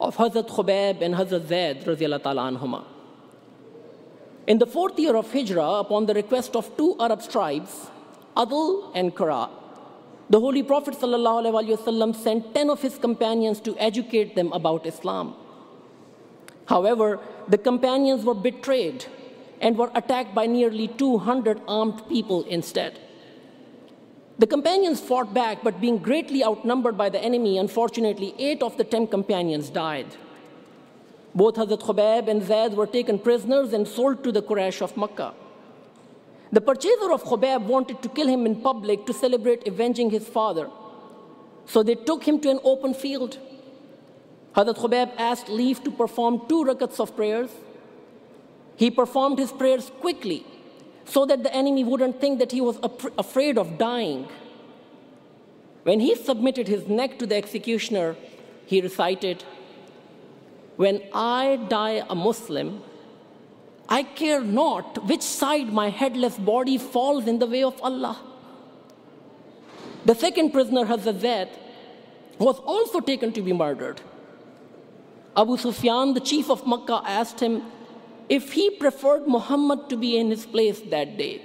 of 0.00 0.16
Hazrat 0.16 0.48
Khubayb 0.48 1.02
and 1.02 1.14
Hazrat 1.14 1.48
Zaid 1.48 1.82
anhuma. 1.82 2.84
In 4.46 4.58
the 4.58 4.66
fourth 4.66 4.98
year 4.98 5.16
of 5.16 5.32
Hijrah, 5.32 5.80
upon 5.80 6.06
the 6.06 6.14
request 6.14 6.54
of 6.54 6.76
two 6.76 6.96
Arab 7.00 7.28
tribes, 7.28 7.90
Adl 8.36 8.92
and 8.94 9.14
Qura, 9.14 9.50
the 10.30 10.40
Holy 10.40 10.62
Prophet 10.62 10.94
ﷺ 10.94 12.14
sent 12.16 12.54
10 12.54 12.70
of 12.70 12.82
his 12.82 12.98
companions 12.98 13.60
to 13.60 13.76
educate 13.78 14.34
them 14.34 14.52
about 14.52 14.86
Islam. 14.86 15.34
However, 16.66 17.20
the 17.48 17.56
companions 17.56 18.24
were 18.24 18.34
betrayed 18.34 19.06
and 19.60 19.76
were 19.78 19.90
attacked 19.94 20.34
by 20.34 20.46
nearly 20.46 20.88
200 20.88 21.62
armed 21.66 22.06
people 22.08 22.44
instead. 22.44 22.98
The 24.38 24.46
companions 24.46 25.00
fought 25.00 25.32
back, 25.34 25.64
but 25.64 25.80
being 25.80 25.98
greatly 25.98 26.44
outnumbered 26.44 26.96
by 26.96 27.08
the 27.08 27.20
enemy, 27.20 27.58
unfortunately, 27.58 28.34
eight 28.38 28.62
of 28.62 28.76
the 28.76 28.84
ten 28.84 29.06
companions 29.06 29.68
died. 29.70 30.14
Both 31.34 31.56
Hazrat 31.56 31.80
Khubayb 31.80 32.28
and 32.28 32.42
Zaid 32.42 32.74
were 32.74 32.86
taken 32.86 33.18
prisoners 33.18 33.72
and 33.72 33.88
sold 33.88 34.22
to 34.24 34.30
the 34.30 34.42
Quraysh 34.42 34.80
of 34.80 34.96
Makkah. 34.96 35.34
The 36.50 36.60
purchaser 36.60 37.12
of 37.12 37.24
Khubayb 37.24 37.62
wanted 37.62 38.02
to 38.02 38.08
kill 38.08 38.26
him 38.26 38.46
in 38.46 38.60
public 38.62 39.04
to 39.06 39.12
celebrate 39.12 39.66
avenging 39.66 40.10
his 40.10 40.26
father. 40.26 40.70
So 41.66 41.82
they 41.82 41.94
took 41.94 42.24
him 42.24 42.40
to 42.40 42.50
an 42.50 42.60
open 42.64 42.94
field. 42.94 43.38
Hazrat 44.56 44.76
Khubayb 44.76 45.12
asked 45.18 45.48
leave 45.48 45.84
to 45.84 45.90
perform 45.90 46.42
two 46.48 46.64
rakats 46.64 46.98
of 46.98 47.14
prayers. 47.14 47.50
He 48.76 48.90
performed 48.90 49.38
his 49.38 49.52
prayers 49.52 49.90
quickly 50.00 50.46
so 51.04 51.26
that 51.26 51.42
the 51.42 51.54
enemy 51.54 51.84
wouldn't 51.84 52.20
think 52.20 52.38
that 52.38 52.52
he 52.52 52.60
was 52.60 52.78
afraid 53.18 53.58
of 53.58 53.76
dying. 53.76 54.28
When 55.82 56.00
he 56.00 56.14
submitted 56.14 56.68
his 56.68 56.86
neck 56.86 57.18
to 57.18 57.26
the 57.26 57.36
executioner, 57.36 58.16
he 58.66 58.80
recited, 58.80 59.44
When 60.76 61.02
I 61.12 61.56
die 61.68 62.04
a 62.08 62.14
Muslim, 62.14 62.82
I 63.88 64.02
care 64.02 64.42
not 64.42 65.06
which 65.06 65.22
side 65.22 65.72
my 65.72 65.88
headless 65.88 66.36
body 66.36 66.76
falls 66.76 67.26
in 67.26 67.38
the 67.38 67.46
way 67.46 67.62
of 67.62 67.80
Allah. 67.82 68.18
The 70.04 70.14
second 70.14 70.52
prisoner, 70.52 70.84
Hazrat 70.84 71.48
was 72.38 72.58
also 72.60 73.00
taken 73.00 73.32
to 73.32 73.42
be 73.42 73.52
murdered. 73.52 74.00
Abu 75.36 75.56
Sufyan, 75.56 76.14
the 76.14 76.20
chief 76.20 76.50
of 76.50 76.66
Makkah, 76.66 77.02
asked 77.04 77.40
him 77.40 77.62
if 78.28 78.52
he 78.52 78.70
preferred 78.70 79.26
Muhammad 79.26 79.88
to 79.88 79.96
be 79.96 80.16
in 80.18 80.30
his 80.30 80.44
place 80.44 80.80
that 80.80 81.16
day. 81.16 81.42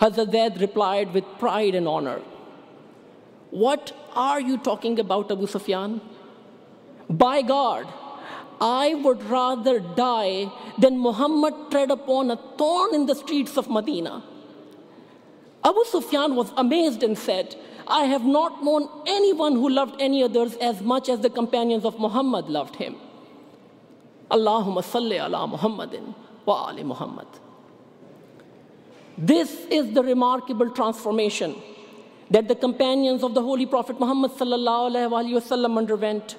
Hazrat 0.00 0.60
replied 0.60 1.12
with 1.12 1.24
pride 1.38 1.74
and 1.74 1.88
honor, 1.88 2.20
What 3.50 3.92
are 4.14 4.40
you 4.40 4.58
talking 4.58 4.98
about, 4.98 5.30
Abu 5.32 5.46
Sufyan? 5.46 6.00
By 7.08 7.42
God, 7.42 7.86
I 8.60 8.94
would 8.94 9.22
rather 9.24 9.80
die 9.80 10.50
than 10.78 10.98
Muhammad 10.98 11.54
tread 11.70 11.90
upon 11.90 12.30
a 12.30 12.36
thorn 12.56 12.94
in 12.94 13.06
the 13.06 13.14
streets 13.14 13.56
of 13.56 13.68
Medina. 13.68 14.22
Abu 15.64 15.84
Sufyan 15.84 16.36
was 16.36 16.52
amazed 16.56 17.02
and 17.02 17.18
said, 17.18 17.56
I 17.86 18.04
have 18.04 18.24
not 18.24 18.64
known 18.64 18.88
anyone 19.06 19.52
who 19.52 19.68
loved 19.68 20.00
any 20.00 20.22
others 20.22 20.56
as 20.56 20.80
much 20.80 21.08
as 21.08 21.20
the 21.20 21.30
companions 21.30 21.84
of 21.84 21.98
Muhammad 21.98 22.48
loved 22.48 22.76
him. 22.76 22.96
Allahumma 24.30 24.82
salli 24.82 25.18
ala 25.24 25.46
Muhammadin 25.46 26.14
wa 26.44 26.68
ali 26.68 26.82
Muhammad. 26.82 27.26
This 29.18 29.66
is 29.70 29.92
the 29.92 30.02
remarkable 30.02 30.70
transformation 30.70 31.54
that 32.30 32.48
the 32.48 32.54
companions 32.54 33.22
of 33.22 33.34
the 33.34 33.42
Holy 33.42 33.66
Prophet 33.66 34.00
Muhammad 34.00 34.32
sallallahu 34.32 34.90
alaihi 34.90 35.32
wasallam 35.40 35.78
underwent 35.78 36.36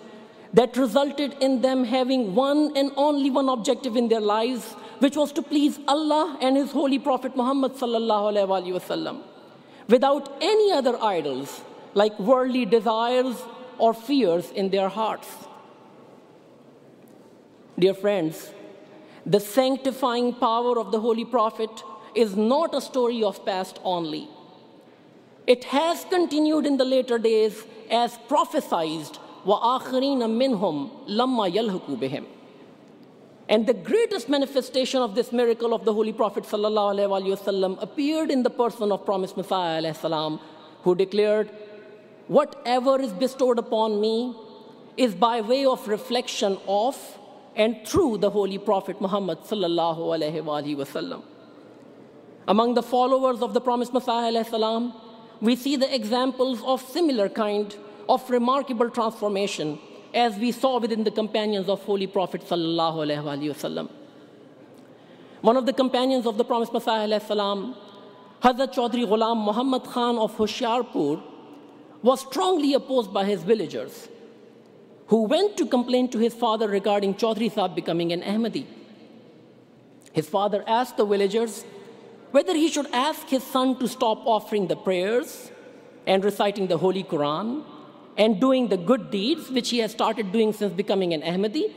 that 0.54 0.78
resulted 0.78 1.36
in 1.42 1.62
them 1.62 1.84
having 1.84 2.34
one 2.36 2.76
and 2.76 2.92
only 2.96 3.30
one 3.30 3.50
objective 3.50 3.96
in 3.96 4.08
their 4.08 4.22
lives, 4.22 4.74
which 5.00 5.16
was 5.16 5.32
to 5.34 5.42
please 5.42 5.80
Allah 5.88 6.38
and 6.42 6.56
His 6.56 6.72
Holy 6.72 7.00
Prophet 7.00 7.36
Muhammad 7.36 7.74
without 9.88 10.38
any 10.42 10.72
other 10.72 11.02
idols 11.02 11.62
like 11.94 12.18
worldly 12.20 12.66
desires 12.66 13.42
or 13.78 13.94
fears 13.94 14.52
in 14.52 14.70
their 14.70 14.90
hearts. 14.90 15.28
Dear 17.80 17.94
friends, 17.94 18.52
the 19.26 19.40
sanctifying 19.40 20.34
power 20.34 20.80
of 20.80 20.92
the 20.92 21.00
Holy 21.00 21.26
Prophet 21.26 21.70
is 22.16 22.36
not 22.36 22.74
a 22.74 22.82
story 22.82 23.24
of 23.24 23.46
past 23.46 23.80
only. 23.84 24.28
It 25.46 25.66
has 25.66 26.06
continued 26.06 26.66
in 26.66 26.78
the 26.78 26.86
later 26.86 27.18
days 27.18 27.64
as 27.92 28.18
prophesied 28.28 29.18
وَآخَرِينَ 29.47 30.23
مِنْهُمْ 30.31 30.89
لَمَّا 31.09 31.47
يَلْهُكُوا 31.55 31.97
بِهِمْ 31.99 32.25
and 33.49 33.67
the 33.67 33.75
greatest 33.75 34.29
manifestation 34.29 35.03
of 35.03 35.15
this 35.15 35.31
miracle 35.31 35.75
of 35.75 35.85
the 35.85 35.93
Holy 35.93 36.13
Prophet 36.13 36.45
ﷺ 36.45 37.83
appeared 37.83 38.31
in 38.31 38.43
the 38.43 38.51
person 38.51 38.91
of 38.93 39.05
promised 39.05 39.37
Messiah 39.37 39.83
ﷺ, 39.83 40.41
who 40.85 40.95
declared, 40.95 41.51
Whatever 42.29 43.01
is 43.01 43.13
bestowed 43.13 43.59
upon 43.59 44.01
me 44.01 44.35
is 44.97 45.15
by 45.15 45.41
way 45.41 45.67
of 45.67 45.87
reflection 45.89 46.57
of 46.67 46.97
and 47.57 47.87
through 47.87 48.19
the 48.19 48.31
Holy 48.31 48.59
Prophet 48.59 49.01
Muhammad 49.01 49.41
ﷺ. 49.41 51.23
Among 52.49 52.75
the 52.75 52.83
followers 52.83 53.43
of 53.43 53.55
the 53.55 53.61
promised 53.61 53.93
Messiah 53.93 54.33
ﷺ, 54.33 54.95
we 55.41 55.57
see 55.57 55.77
the 55.77 55.95
examples 55.95 56.63
of 56.63 56.81
similar 56.81 57.29
kind 57.29 57.77
of 58.10 58.30
remarkable 58.30 58.90
transformation 58.90 59.80
as 60.14 60.36
we 60.38 60.52
saw 60.52 60.80
within 60.80 61.04
the 61.04 61.12
companions 61.12 61.70
of 61.70 61.82
Holy 61.84 62.08
Prophet 62.08 62.42
sallallahu 62.42 63.90
One 65.42 65.58
of 65.58 65.66
the 65.66 65.74
companions 65.74 66.26
of 66.26 66.38
the 66.38 66.46
promised 66.46 66.74
Messiah 66.74 67.08
alayhi 67.08 67.76
Hazrat 68.42 68.74
Chaudhry 68.74 69.06
Ghulam 69.08 69.44
Muhammad 69.44 69.84
Khan 69.84 70.18
of 70.18 70.36
Hoshiarpur, 70.38 71.22
was 72.04 72.22
strongly 72.22 72.74
opposed 72.74 73.12
by 73.12 73.26
his 73.26 73.42
villagers, 73.42 74.08
who 75.08 75.24
went 75.24 75.58
to 75.58 75.66
complain 75.66 76.08
to 76.10 76.20
his 76.20 76.34
father 76.34 76.68
regarding 76.68 77.16
Chaudhry 77.16 77.52
Sahib 77.52 77.76
becoming 77.76 78.12
an 78.12 78.22
Ahmadi. 78.22 78.66
His 80.14 80.30
father 80.30 80.64
asked 80.68 80.98
the 80.98 81.06
villagers 81.06 81.66
whether 82.32 82.54
he 82.54 82.70
should 82.70 82.88
ask 82.94 83.28
his 83.28 83.44
son 83.44 83.80
to 83.80 83.88
stop 83.88 84.20
offering 84.26 84.68
the 84.68 84.76
prayers 84.76 85.52
and 86.06 86.24
reciting 86.24 86.68
the 86.68 86.78
Holy 86.78 87.04
Quran 87.04 87.64
and 88.18 88.42
doing 88.42 88.68
the 88.68 88.78
good 88.78 89.12
deeds, 89.12 89.50
which 89.50 89.70
he 89.70 89.78
has 89.80 89.92
started 89.92 90.32
doing 90.32 90.52
since 90.52 90.74
becoming 90.74 91.14
an 91.14 91.22
Ahmadi? 91.22 91.74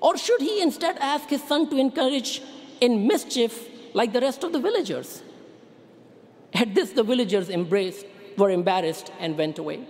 Or 0.00 0.16
should 0.16 0.40
he 0.40 0.62
instead 0.62 0.96
ask 0.98 1.28
his 1.28 1.42
son 1.42 1.68
to 1.70 1.76
encourage 1.76 2.40
in 2.80 3.06
mischief 3.06 3.68
like 3.92 4.12
the 4.12 4.20
rest 4.20 4.44
of 4.44 4.52
the 4.52 4.60
villagers? 4.60 5.22
At 6.54 6.74
this, 6.74 6.92
the 6.92 7.02
villagers 7.02 7.50
embraced, 7.50 8.06
were 8.38 8.50
embarrassed, 8.50 9.12
and 9.18 9.36
went 9.36 9.58
away. 9.58 9.86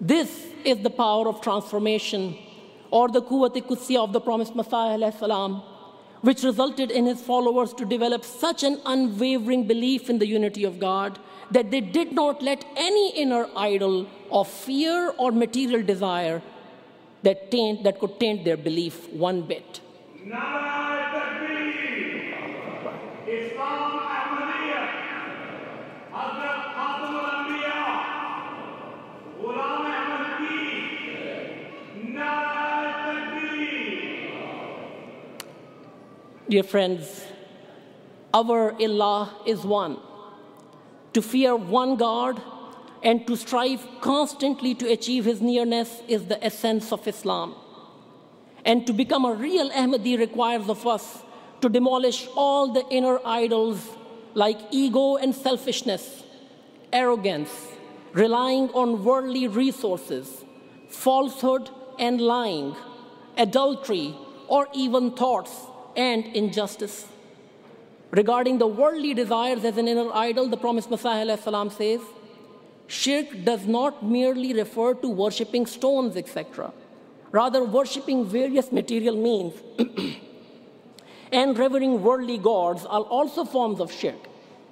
This 0.00 0.48
is 0.64 0.78
the 0.78 0.90
power 0.90 1.28
of 1.28 1.40
transformation, 1.40 2.36
or 2.90 3.08
the 3.08 3.22
Quwwat 3.22 3.60
Qudsiya 3.62 4.02
of 4.02 4.12
the 4.12 4.20
promised 4.20 4.54
Messiah, 4.54 4.98
which 6.22 6.42
resulted 6.42 6.90
in 6.90 7.06
his 7.06 7.20
followers 7.20 7.72
to 7.74 7.84
develop 7.84 8.24
such 8.24 8.62
an 8.62 8.80
unwavering 8.86 9.66
belief 9.66 10.08
in 10.08 10.18
the 10.18 10.26
unity 10.26 10.64
of 10.64 10.78
God 10.78 11.18
that 11.52 11.70
they 11.70 11.80
did 11.80 12.12
not 12.12 12.42
let 12.42 12.64
any 12.76 13.10
inner 13.16 13.46
idol 13.56 14.06
of 14.30 14.48
fear 14.48 15.12
or 15.18 15.30
material 15.30 15.82
desire 15.82 16.42
that, 17.22 17.50
taint, 17.50 17.84
that 17.84 17.98
could 18.00 18.18
taint 18.18 18.44
their 18.44 18.56
belief 18.56 19.08
one 19.10 19.42
bit. 19.42 19.80
Dear 36.48 36.64
friends, 36.64 37.24
our 38.34 38.74
Allah 38.78 39.36
is 39.46 39.64
one 39.64 39.96
to 41.12 41.22
fear 41.22 41.54
one 41.56 41.96
God 41.96 42.40
and 43.02 43.26
to 43.26 43.36
strive 43.36 43.86
constantly 44.00 44.74
to 44.76 44.90
achieve 44.90 45.24
his 45.24 45.40
nearness 45.40 46.02
is 46.08 46.26
the 46.26 46.42
essence 46.44 46.92
of 46.92 47.06
Islam. 47.06 47.54
And 48.64 48.86
to 48.86 48.92
become 48.92 49.24
a 49.24 49.34
real 49.34 49.70
Ahmadi 49.70 50.18
requires 50.18 50.68
of 50.68 50.86
us 50.86 51.22
to 51.60 51.68
demolish 51.68 52.28
all 52.36 52.72
the 52.72 52.84
inner 52.90 53.18
idols 53.24 53.88
like 54.34 54.58
ego 54.70 55.16
and 55.16 55.34
selfishness, 55.34 56.22
arrogance, 56.92 57.50
relying 58.12 58.68
on 58.70 59.04
worldly 59.04 59.48
resources, 59.48 60.44
falsehood 60.88 61.70
and 61.98 62.20
lying, 62.20 62.76
adultery, 63.36 64.14
or 64.48 64.68
even 64.74 65.10
thoughts 65.10 65.52
and 65.96 66.24
injustice. 66.26 67.06
Regarding 68.12 68.58
the 68.58 68.66
worldly 68.66 69.14
desires 69.14 69.64
as 69.64 69.76
an 69.78 69.88
inner 69.88 70.10
idol, 70.12 70.48
the 70.48 70.56
promised 70.56 70.90
Messiah 70.90 71.36
says, 71.36 72.00
Shirk 72.86 73.44
does 73.44 73.66
not 73.66 74.04
merely 74.04 74.52
refer 74.52 74.94
to 74.94 75.08
worshipping 75.08 75.66
stones, 75.66 76.16
etc. 76.16 76.72
Rather, 77.30 77.64
worshipping 77.64 78.26
various 78.26 78.70
material 78.70 79.16
means 79.16 79.54
and 81.32 81.58
revering 81.58 82.02
worldly 82.02 82.38
gods 82.38 82.84
are 82.84 83.00
also 83.00 83.44
forms 83.44 83.80
of 83.80 83.90
shirk. 83.90 84.28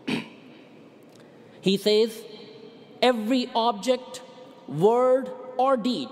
he 1.62 1.76
says, 1.79 2.22
Every 3.00 3.50
object, 3.55 4.20
word, 4.68 5.31
or 5.57 5.76
deed 5.76 6.11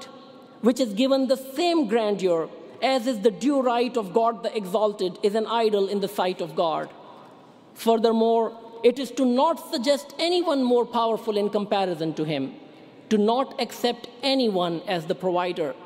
which 0.61 0.81
is 0.81 0.93
given 0.95 1.29
the 1.29 1.37
same 1.37 1.87
grandeur 1.87 2.49
as 2.83 3.07
is 3.07 3.21
the 3.21 3.31
due 3.31 3.61
right 3.61 3.97
of 3.97 4.13
God 4.13 4.43
the 4.43 4.57
Exalted 4.57 5.19
is 5.23 5.35
an 5.35 5.47
idol 5.47 5.89
in 5.89 6.01
the 6.01 6.09
sight 6.09 6.41
of 6.41 6.55
God. 6.55 6.89
Furthermore, 7.79 8.59
it 8.83 8.99
is 8.99 9.13
to 9.13 9.25
not 9.25 9.71
suggest 9.73 10.13
anyone 10.19 10.65
more 10.65 10.85
powerful 10.85 11.37
in 11.37 11.49
comparison 11.49 12.13
to 12.15 12.25
him, 12.25 12.55
to 13.09 13.17
not 13.17 13.61
accept 13.61 14.09
anyone 14.21 14.81
as 14.89 15.07
the 15.07 15.15
provider. 15.15 15.77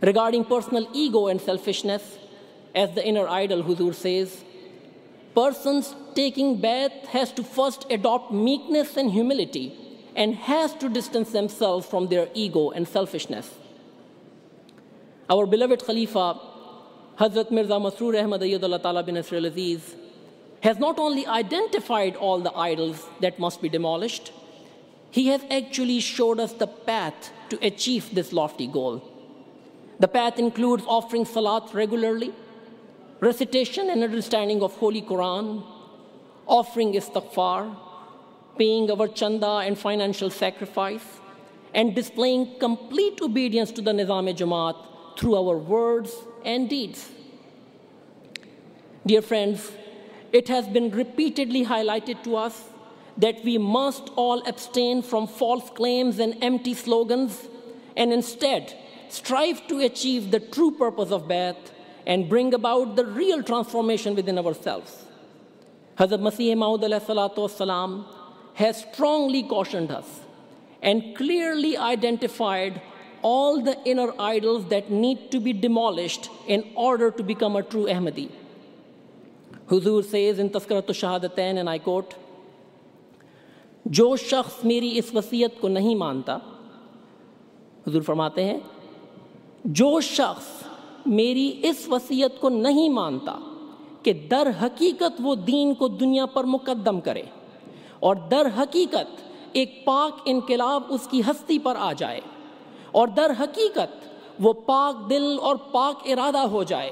Regarding 0.00 0.42
personal 0.42 0.88
ego 0.94 1.26
and 1.26 1.38
selfishness, 1.38 2.18
as 2.74 2.94
the 2.94 3.06
inner 3.06 3.28
idol 3.28 3.62
Huzur 3.62 3.94
says, 3.94 4.42
persons 5.34 5.94
taking 6.14 6.62
Bai'at 6.62 7.04
has 7.16 7.30
to 7.32 7.44
first 7.44 7.84
adopt 7.90 8.32
meekness 8.32 8.96
and 8.96 9.12
humility 9.12 9.76
and 10.16 10.34
has 10.34 10.74
to 10.76 10.88
distance 10.88 11.30
themselves 11.32 11.86
from 11.86 12.08
their 12.08 12.28
ego 12.32 12.70
and 12.70 12.88
selfishness. 12.88 13.52
Our 15.28 15.44
beloved 15.44 15.84
Khalifa 15.84 16.53
Hazrat 17.18 17.52
Mirza 17.52 17.74
Masroor 17.74 18.20
Ahmad 18.20 18.40
Ayyadullah 18.40 18.82
Ta'ala 18.82 19.04
bin 19.04 19.14
Nasr 19.14 19.36
al-Aziz 19.36 19.94
has 20.62 20.80
not 20.80 20.98
only 20.98 21.24
identified 21.26 22.16
all 22.16 22.40
the 22.40 22.52
idols 22.56 23.06
that 23.20 23.38
must 23.38 23.62
be 23.62 23.68
demolished, 23.68 24.32
he 25.12 25.28
has 25.28 25.42
actually 25.48 26.00
showed 26.00 26.40
us 26.40 26.54
the 26.54 26.66
path 26.66 27.30
to 27.50 27.64
achieve 27.64 28.12
this 28.16 28.32
lofty 28.32 28.66
goal. 28.66 29.00
The 30.00 30.08
path 30.08 30.40
includes 30.40 30.82
offering 30.88 31.24
salat 31.24 31.72
regularly, 31.72 32.32
recitation 33.20 33.90
and 33.90 34.02
understanding 34.02 34.60
of 34.60 34.74
Holy 34.74 35.00
Quran, 35.00 35.64
offering 36.48 36.94
istighfar, 36.94 37.76
paying 38.58 38.90
our 38.90 39.06
chanda 39.06 39.58
and 39.58 39.78
financial 39.78 40.30
sacrifice, 40.30 41.20
and 41.72 41.94
displaying 41.94 42.58
complete 42.58 43.20
obedience 43.22 43.70
to 43.70 43.82
the 43.82 43.92
Nizam-e-Jamaat 43.92 45.16
through 45.16 45.36
our 45.36 45.56
words 45.58 46.12
and 46.44 46.68
deeds. 46.68 47.10
Dear 49.06 49.22
friends, 49.22 49.72
it 50.32 50.48
has 50.48 50.66
been 50.66 50.90
repeatedly 50.90 51.64
highlighted 51.64 52.22
to 52.24 52.36
us 52.36 52.64
that 53.16 53.44
we 53.44 53.58
must 53.58 54.10
all 54.16 54.42
abstain 54.46 55.02
from 55.02 55.26
false 55.26 55.70
claims 55.70 56.18
and 56.18 56.36
empty 56.42 56.74
slogans 56.74 57.48
and 57.96 58.12
instead 58.12 58.74
strive 59.08 59.66
to 59.68 59.78
achieve 59.80 60.30
the 60.30 60.40
true 60.40 60.72
purpose 60.72 61.10
of 61.10 61.24
Bai'at 61.24 61.70
and 62.06 62.28
bring 62.28 62.52
about 62.52 62.96
the 62.96 63.06
real 63.06 63.42
transformation 63.42 64.14
within 64.14 64.38
ourselves. 64.38 65.04
Hazrat 65.98 66.20
Masih 66.20 66.56
Maud 66.56 66.82
has 68.54 68.84
strongly 68.92 69.42
cautioned 69.44 69.90
us 69.90 70.20
and 70.82 71.16
clearly 71.16 71.76
identified 71.76 72.82
all 73.30 73.60
the 73.68 73.76
inner 73.92 74.08
idols 74.30 74.66
that 74.72 74.90
need 74.90 75.30
to 75.34 75.40
be 75.40 75.52
demolished 75.52 76.28
in 76.46 76.64
order 76.88 77.10
to 77.10 77.22
become 77.22 77.56
a 77.56 77.62
true 77.62 77.86
Ahmadi. 77.86 78.28
Huzur 79.68 80.04
says 80.04 80.38
in 80.38 80.50
Taskarat 80.50 80.94
Shahadatain, 81.00 81.58
and 81.58 81.70
I 81.70 81.78
quote, 81.78 82.14
جو 83.86 84.14
شخص 84.16 84.64
میری 84.64 84.98
اس 84.98 85.14
وصیت 85.14 85.60
کو 85.60 85.68
نہیں 85.68 85.94
مانتا 85.94 86.36
حضور 87.86 88.02
فرماتے 88.02 88.44
ہیں 88.44 88.58
جو 89.64 89.88
شخص 90.00 90.46
میری 91.06 91.60
اس 91.68 91.88
وصیت 91.88 92.40
کو 92.40 92.48
نہیں 92.48 92.88
مانتا 92.88 93.36
کہ 94.02 94.12
در 94.30 94.48
حقیقت 94.62 95.20
وہ 95.24 95.34
دین 95.46 95.74
کو 95.74 95.88
دنیا 96.00 96.26
پر 96.34 96.44
مقدم 96.54 97.00
کرے 97.00 97.22
اور 97.98 98.16
در 98.30 98.48
حقیقت 98.58 99.20
ایک 99.52 99.84
پاک 99.84 100.22
انقلاب 100.26 100.82
اس 100.88 101.06
کی 101.10 101.20
ہستی 101.26 101.58
پر 101.58 101.76
آ 101.78 101.92
جائے 101.92 102.20
اور 102.94 103.08
در 103.08 103.32
حقیقت 103.40 104.42
وہ 104.42 104.52
پاک 104.66 105.08
دل 105.10 105.36
اور 105.42 105.56
پاک 105.72 106.02
ارادہ 106.04 106.44
ہو 106.48 106.62
جائے 106.62 106.90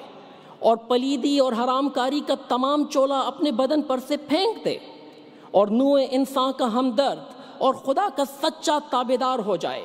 اور 0.58 0.76
پلیدی 0.76 1.38
اور 1.38 1.52
حرام 1.52 1.88
کاری 1.88 2.20
کا 2.26 2.34
تمام 2.48 2.84
چولا 2.90 3.20
اپنے 3.20 3.52
بدن 3.52 3.82
پر 3.82 3.98
سے 4.08 4.16
پھینک 4.16 4.64
دے 4.64 4.76
اور 5.50 5.68
نوئے 5.68 6.06
انسان 6.10 6.52
کا 6.52 6.72
ہمدرد 6.72 7.40
اور 7.58 7.74
خدا 7.74 8.08
کا 8.16 8.24
سچا 8.42 8.78
تابدار 8.90 9.38
ہو 9.38 9.56
جائے 9.56 9.84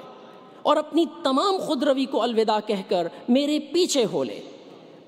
اور 0.62 0.78
اپنی 0.78 1.06
تمام 1.24 1.58
خود 1.58 1.84
روی 1.84 2.06
کو 2.06 2.22
الوداع 2.22 2.60
کہہ 2.66 2.90
کر 2.90 3.08
میرے 3.30 3.60
پیچھے 3.74 4.06
ہو 4.12 4.24
لے۔ 4.24 4.40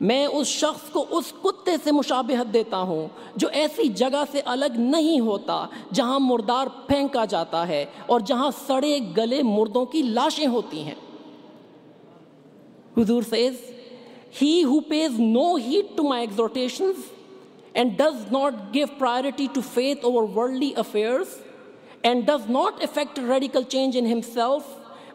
میں 0.02 0.26
اس 0.26 0.48
شخص 0.48 0.90
کو 0.90 1.06
اس 1.10 1.34
کتے 1.44 1.72
سے 1.84 1.92
مشابہت 1.92 2.54
دیتا 2.54 2.82
ہوں 2.82 3.08
جو 3.36 3.48
ایسی 3.52 3.88
جگہ 3.88 4.24
سے 4.32 4.42
الگ 4.46 4.78
نہیں 4.78 5.20
ہوتا 5.20 5.66
جہاں 5.94 6.20
مردار 6.20 6.68
پھینکا 6.88 7.26
جاتا 7.26 7.68
ہے 7.68 7.86
اور 8.06 8.20
جہاں 8.20 8.52
سڑے 8.68 9.00
گلے 9.18 9.44
مردوں 9.44 9.86
کی 9.86 10.02
لاشیں 10.02 10.48
ہوتی 10.48 10.84
ہیں۔ 10.84 10.96
Who 14.64 14.80
pays 14.80 15.20
no 15.20 15.56
heed 15.56 15.98
to 15.98 16.04
my 16.04 16.28
exhortations 16.28 16.94
does 17.98 18.32
not 18.32 18.54
give 18.74 18.88
priority 18.98 19.48
to 19.54 19.62
faith 19.74 20.06
over 20.06 20.24
over 20.24 20.40
worldly 20.40 20.72
and 22.02 22.28
does 22.28 22.50
not 22.50 22.84
effect 22.84 23.20
radical 23.20 23.64
change 23.64 23.98
in 23.98 24.06
in 24.06 24.12
himself 24.12 24.60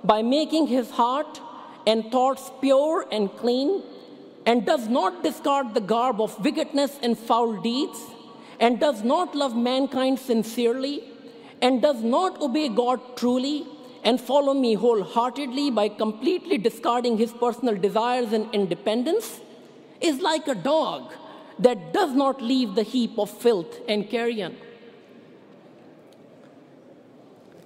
by 0.04 0.22
making 0.22 0.66
his 0.70 0.92
heart 0.98 1.38
and 1.84 2.02
thoughts 2.10 2.60
pure 2.60 3.02
and 3.10 3.28
clean 3.40 3.78
and 4.46 4.66
does 4.66 4.88
not 4.88 5.22
discard 5.22 5.74
the 5.74 5.80
garb 5.80 6.20
of 6.20 6.38
wickedness 6.44 6.98
and 7.02 7.18
foul 7.18 7.60
deeds, 7.62 8.00
and 8.60 8.78
does 8.78 9.02
not 9.02 9.34
love 9.34 9.56
mankind 9.56 10.18
sincerely, 10.18 11.02
and 11.62 11.80
does 11.80 12.02
not 12.02 12.40
obey 12.40 12.68
God 12.68 13.00
truly, 13.16 13.66
and 14.04 14.20
follow 14.20 14.52
me 14.52 14.74
wholeheartedly 14.74 15.70
by 15.70 15.88
completely 15.88 16.58
discarding 16.58 17.16
his 17.16 17.32
personal 17.32 17.74
desires 17.74 18.32
and 18.32 18.52
independence, 18.54 19.40
is 20.00 20.20
like 20.20 20.46
a 20.46 20.54
dog 20.54 21.12
that 21.58 21.92
does 21.92 22.12
not 22.12 22.42
leave 22.42 22.74
the 22.74 22.82
heap 22.82 23.18
of 23.18 23.30
filth 23.30 23.78
and 23.88 24.10
carrion. 24.10 24.56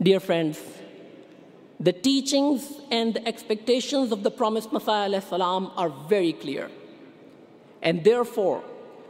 Dear 0.01 0.21
friends, 0.21 0.61
the 1.81 1.93
teachings 1.93 2.81
and 2.91 3.15
the 3.15 3.27
expectations 3.27 4.11
of 4.11 4.23
the 4.23 4.31
promised 4.31 4.73
Messiah 4.73 5.21
salam, 5.21 5.71
are 5.77 5.91
very 6.09 6.33
clear. 6.33 6.71
And 7.83 8.03
therefore, 8.03 8.65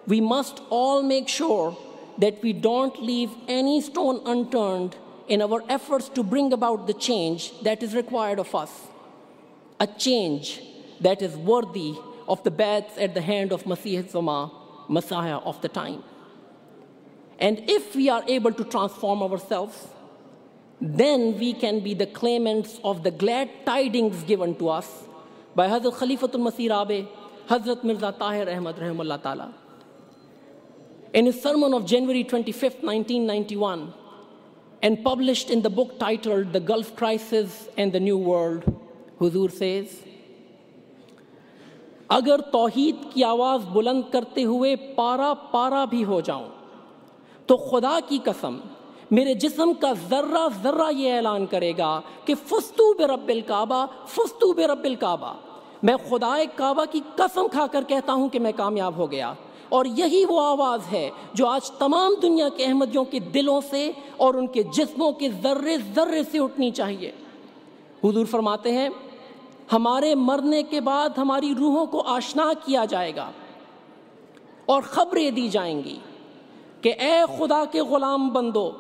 we 0.07 0.21
must 0.21 0.61
all 0.69 1.03
make 1.03 1.29
sure 1.29 1.77
that 2.19 2.43
we 2.43 2.53
don't 2.53 3.03
leave 3.03 3.31
any 3.47 3.81
stone 3.81 4.21
unturned 4.27 4.97
in 5.29 5.41
our 5.41 5.63
efforts 5.69 6.09
to 6.11 6.23
bring 6.23 6.53
about 6.53 6.87
the 6.87 6.95
change 6.95 7.53
that 7.63 7.83
is 7.83 7.95
required 7.95 8.39
of 8.39 8.55
us. 8.55 8.71
A 9.81 9.87
change 9.87 10.61
that 11.01 11.23
is 11.23 11.37
worthy 11.37 11.95
of 12.27 12.43
the 12.45 12.51
bai'ats 12.51 12.99
at 12.99 13.15
the 13.15 13.21
hand 13.23 13.53
of 13.53 13.67
Messiah 13.67 15.37
of 15.37 15.61
the 15.63 15.69
time. 15.69 16.03
And 17.39 17.63
if 17.71 17.95
we 17.95 18.09
are 18.09 18.25
able 18.27 18.53
to 18.53 18.65
transform 18.65 19.23
ourselves, 19.23 19.87
then 20.81 21.33
we 21.39 21.53
can 21.53 21.79
be 21.79 21.95
claimants 21.95 22.81
of 22.83 22.97
the 23.05 23.11
glittering 23.23 24.09
خلیفت 25.91 26.37
Mirza 26.37 28.11
اللہ 28.99 29.15
تعالی 29.23 29.43
one 33.55 33.91
and 34.81 35.05
publish 35.05 35.47
in 35.49 35.65
the 35.65 35.69
book 35.69 36.01
title 36.01 36.43
اگر 42.09 42.41
توحید 42.41 42.97
کی 43.15 43.25
آواز 43.25 43.61
بلند 43.73 44.03
کرتے 44.11 44.45
ہوئے 44.45 44.77
پارا 44.77 45.35
پارا 45.35 45.85
بھی 45.85 46.05
ہو 46.05 46.21
جاؤں، 46.21 46.49
تو 47.47 47.57
خدا 47.57 47.99
کی 48.09 48.19
کسم 48.25 48.59
میرے 49.11 49.35
جسم 49.35 49.73
کا 49.73 49.93
ذرہ 50.09 50.49
ذرہ 50.63 50.93
یہ 50.93 51.15
اعلان 51.15 51.47
کرے 51.47 51.73
گا 51.79 52.01
کہ 52.25 52.35
فستو 52.35 52.95
برب 52.95 53.29
الکعبہ، 53.29 53.87
فستو 54.07 54.53
بے 54.53 54.67
رب 54.67 54.85
الکعبہ۔ 54.85 55.35
میں 55.83 55.95
خدائے 56.09 56.47
کعبہ 56.55 56.85
کی 56.91 57.01
قسم 57.17 57.49
کھا 57.49 57.67
کر 57.67 57.85
کہتا 57.89 58.13
ہوں 58.13 58.29
کہ 58.29 58.39
میں 58.39 58.53
کامیاب 58.57 58.97
ہو 58.97 59.11
گیا۔ 59.11 59.35
اور 59.69 59.85
یہی 59.85 60.25
وہ 60.25 60.41
آواز 60.41 60.81
ہے 60.93 61.11
جو 61.33 61.47
آج 61.47 61.71
تمام 61.71 62.15
دنیا 62.23 62.49
کے 62.49 62.65
احمدیوں 62.65 63.05
کے 63.05 63.19
دلوں 63.19 63.61
سے 63.71 63.91
اور 64.17 64.35
ان 64.35 64.47
کے 64.47 64.63
جسموں 64.63 65.13
کے 65.13 65.29
ذرے 65.43 65.77
ذرے 65.95 66.23
سے 66.31 66.39
اٹھنی 66.39 66.71
چاہیے۔ 66.71 67.13
حضور 68.05 68.25
فرماتے 68.25 68.73
ہیں، 68.73 68.89
ہمارے 69.73 70.15
مرنے 70.15 70.63
کے 70.63 70.81
بعد 70.81 71.09
ہماری 71.19 71.55
روحوں 71.59 71.87
کو 71.87 72.03
آشنا 72.07 72.53
کیا 72.65 72.85
جائے 72.85 73.17
گا 73.17 73.31
اور 74.67 74.83
خبریں 74.83 75.31
دی 75.31 75.49
جائیں 75.49 75.83
گی 75.85 75.99
کہ 76.81 76.95
اے 76.99 77.21
خدا 77.39 77.65
کے 77.65 77.81
غلام 77.81 78.29
بندو 78.29 78.71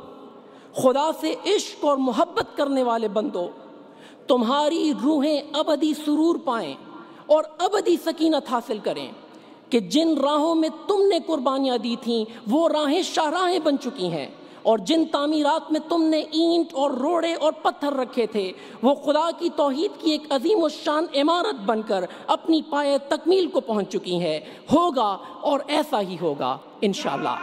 خدا 0.78 1.10
سے 1.20 1.34
عشق 1.46 1.84
اور 1.84 1.96
محبت 1.96 2.56
کرنے 2.56 2.82
والے 2.82 3.08
بندو، 3.08 3.48
تمہاری 4.26 4.92
روحیں 5.04 5.40
ابدی 5.52 5.92
سرور 5.94 6.36
پائیں 6.44 6.74
اور 7.26 7.44
ابدی 7.58 7.96
سکینت 8.04 8.50
حاصل 8.50 8.78
کریں 8.78 9.06
کہ 9.70 9.80
جن 9.80 10.16
راہوں 10.18 10.54
میں 10.54 10.68
تم 10.86 11.06
نے 11.08 11.18
قربانیاں 11.26 11.78
دی 11.78 11.94
تھیں، 12.00 12.24
وہ 12.50 12.68
راہیں 12.68 13.02
شاہراہیں 13.02 13.58
بن 13.58 13.78
چکی 13.78 14.08
ہیں 14.08 14.26
اور 14.62 14.78
جن 14.78 15.04
تعمیرات 15.12 15.70
میں 15.72 15.80
تم 15.88 16.02
نے 16.02 16.20
اینٹ 16.20 16.74
اور 16.74 16.90
روڑے 16.90 17.34
اور 17.34 17.52
پتھر 17.62 17.92
رکھے 17.92 18.26
تھے، 18.26 18.50
وہ 18.82 18.94
خدا 18.94 19.28
کی 19.38 19.48
توحید 19.56 20.00
کی 20.00 20.10
ایک 20.10 20.26
عظیم 20.30 20.62
و 20.62 20.68
شان 20.68 21.06
عمارت 21.14 21.60
بن 21.66 21.82
کر 21.82 22.04
اپنی 22.26 22.62
پائے 22.70 22.98
تکمیل 23.08 23.46
کو 23.46 23.60
پہنچ 23.60 23.92
چکی 23.92 24.20
ہے 24.20 24.40
ہوگا 24.72 25.16
اور 25.40 25.60
ایسا 25.66 26.00
ہی 26.00 26.16
ہوگا، 26.20 26.56
انشاءاللہ۔ 26.80 27.36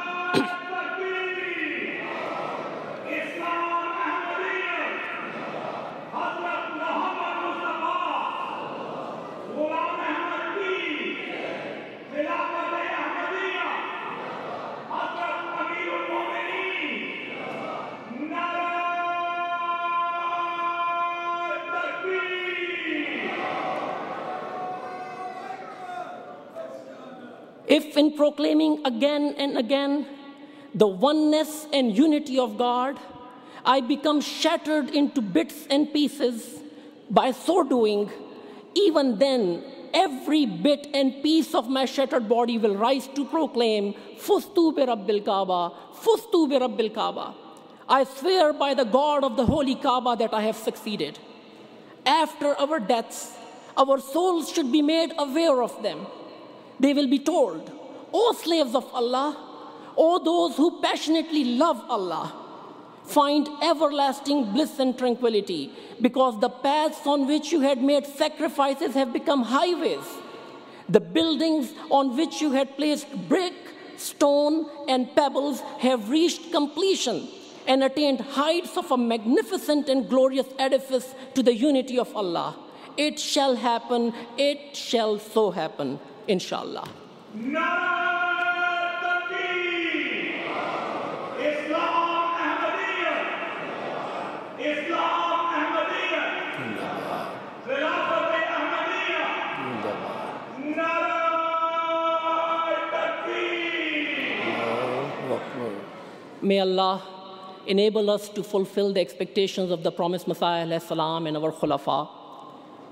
If 27.76 27.98
in 27.98 28.14
proclaiming 28.16 28.74
again 28.86 29.36
and 29.38 29.58
again 29.58 30.08
the 30.74 30.88
oneness 30.88 31.68
and 31.74 31.98
unity 31.98 32.40
of 32.40 32.58
God, 32.58 33.00
I 33.66 33.82
become 33.82 34.22
shattered 34.22 34.92
into 34.92 35.22
bits 35.22 35.68
and 35.70 35.92
pieces, 35.92 36.62
by 37.10 37.32
so 37.32 37.64
doing, 37.64 38.10
even 38.76 39.18
then, 39.20 39.64
every 39.94 40.46
bit 40.46 40.88
and 40.94 41.22
piece 41.22 41.54
of 41.54 41.68
my 41.68 41.86
shattered 41.86 42.30
body 42.30 42.58
will 42.58 42.76
rise 42.78 43.08
to 43.16 43.26
proclaim, 43.26 43.94
Fustu 44.26 44.74
bi 44.76 44.86
Rabbil 44.86 45.24
Kaaba, 45.26 45.62
Fustu 46.02 46.48
bi 46.50 46.60
Rabbil 46.66 46.94
Kaaba. 46.94 47.34
I 47.90 48.04
swear 48.06 48.54
by 48.54 48.74
the 48.74 48.86
God 48.86 49.24
of 49.26 49.36
the 49.36 49.46
Holy 49.46 49.76
Kaaba 49.76 50.16
that 50.18 50.34
I 50.34 50.44
have 50.44 50.56
succeeded. 50.56 51.20
After 52.06 52.56
our 52.56 52.80
deaths, 52.80 53.34
our 53.78 54.00
souls 54.00 54.52
should 54.52 54.72
be 54.72 54.82
made 54.82 55.12
aware 55.18 55.62
of 55.62 55.82
them 55.84 56.08
they 56.80 56.94
will 56.94 57.08
be 57.08 57.20
told, 57.20 57.72
O 58.14 58.34
slaves 58.34 58.76
of 58.76 58.86
Allah, 58.94 59.38
O 59.98 60.24
those 60.24 60.58
who 60.58 60.82
passionately 60.82 61.44
love 61.58 61.84
Allah, 61.90 62.34
find 63.06 63.48
everlasting 63.62 64.52
bliss 64.52 64.80
and 64.80 64.98
tranquility 64.98 65.72
because 66.02 66.40
the 66.40 66.50
paths 66.50 67.06
on 67.06 67.28
which 67.28 67.52
you 67.52 67.62
had 67.62 67.82
made 67.82 68.06
sacrifices 68.06 68.94
have 68.94 69.14
become 69.14 69.44
highways. 69.44 70.06
The 70.90 71.00
buildings 71.00 71.74
on 71.90 72.16
which 72.16 72.42
you 72.42 72.52
had 72.52 72.76
placed 72.76 73.12
brick, 73.30 73.54
stone, 73.98 74.70
and 74.88 75.14
pebbles 75.16 75.62
have 75.80 76.10
reached 76.10 76.52
completion 76.52 77.28
and 77.68 77.84
attained 77.84 78.20
heights 78.20 78.78
of 78.78 78.92
a 78.92 78.98
magnificent 78.98 79.90
and 79.90 80.08
glorious 80.08 80.48
edifice 80.60 81.16
to 81.34 81.42
the 81.42 81.56
unity 81.56 81.98
of 81.98 82.16
Allah. 82.16 82.56
It 82.98 83.20
shall 83.20 83.56
happen, 83.56 84.14
it 84.38 84.76
shall 84.76 85.20
so 85.20 85.52
happen, 85.52 86.00
inshallah. 86.28 86.88
May 106.42 106.60
Allah 106.60 107.02
enable 107.66 108.12
us 108.12 108.30
to 108.30 108.44
fulfill 108.44 108.94
the 108.94 109.02
expectations 109.02 109.72
of 109.72 109.82
the 109.82 109.92
promised 109.92 110.28
Messiah 110.28 110.62
and 110.62 111.38
our 111.38 111.52
khulafa 111.52 112.08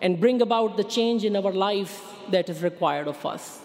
and 0.02 0.20
bring 0.20 0.42
about 0.42 0.78
the 0.78 0.84
change 0.84 1.24
in 1.24 1.36
our 1.36 1.52
life 1.52 2.02
that 2.30 2.50
is 2.50 2.62
required 2.62 3.08
of 3.08 3.26
us. 3.26 3.60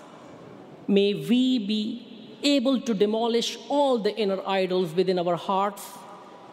May 0.86 1.14
we 1.14 1.58
be 1.58 2.38
able 2.42 2.80
to 2.80 2.94
demolish 2.94 3.58
all 3.68 3.98
the 3.98 4.14
inner 4.16 4.40
idols 4.46 4.92
within 4.92 5.18
our 5.18 5.36
hearts 5.36 5.84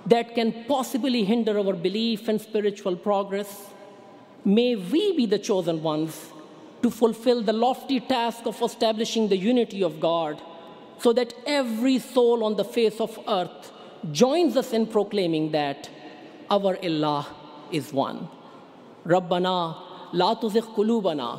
that 0.05 0.35
can 0.35 0.65
possibly 0.67 1.23
hinder 1.23 1.57
our 1.57 1.73
belief 1.73 2.27
and 2.27 2.39
spiritual 2.39 2.95
progress. 2.95 3.67
May 4.43 4.75
we 4.75 5.15
be 5.15 5.25
the 5.25 5.39
chosen 5.39 5.81
ones 5.81 6.31
to 6.81 6.91
fulfill 6.91 7.41
the 7.41 7.53
lofty 7.53 7.99
task 7.99 8.45
of 8.45 8.61
establishing 8.61 9.27
the 9.27 9.37
unity 9.37 9.83
of 9.83 9.99
God 9.99 10.41
so 10.99 11.13
that 11.13 11.33
every 11.45 11.99
soul 11.99 12.43
on 12.43 12.55
the 12.55 12.63
face 12.63 12.99
of 12.99 13.17
earth 13.27 13.71
joins 14.11 14.55
us 14.55 14.71
in 14.71 14.85
proclaiming 14.85 15.51
that 15.51 15.89
our 16.49 16.77
Allah 16.83 17.27
is 17.71 17.91
one. 17.91 18.29
ربنا 19.11 19.55
لا 20.13 20.33
تزغ 20.41 20.67
قلوبنا 20.75 21.29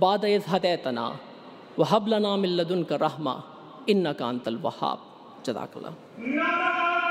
بعد 0.00 0.24
اذ 0.24 0.48
ہدیتنا 0.52 1.10
حب 1.90 2.08
لنا 2.08 2.34
من 2.36 2.84
کا 2.88 2.98
رحمہ 2.98 3.30
ان 3.86 4.06
انت 4.06 4.48
الوہاب 4.48 4.98
جزاک 5.44 5.76
اللہ. 5.76 7.01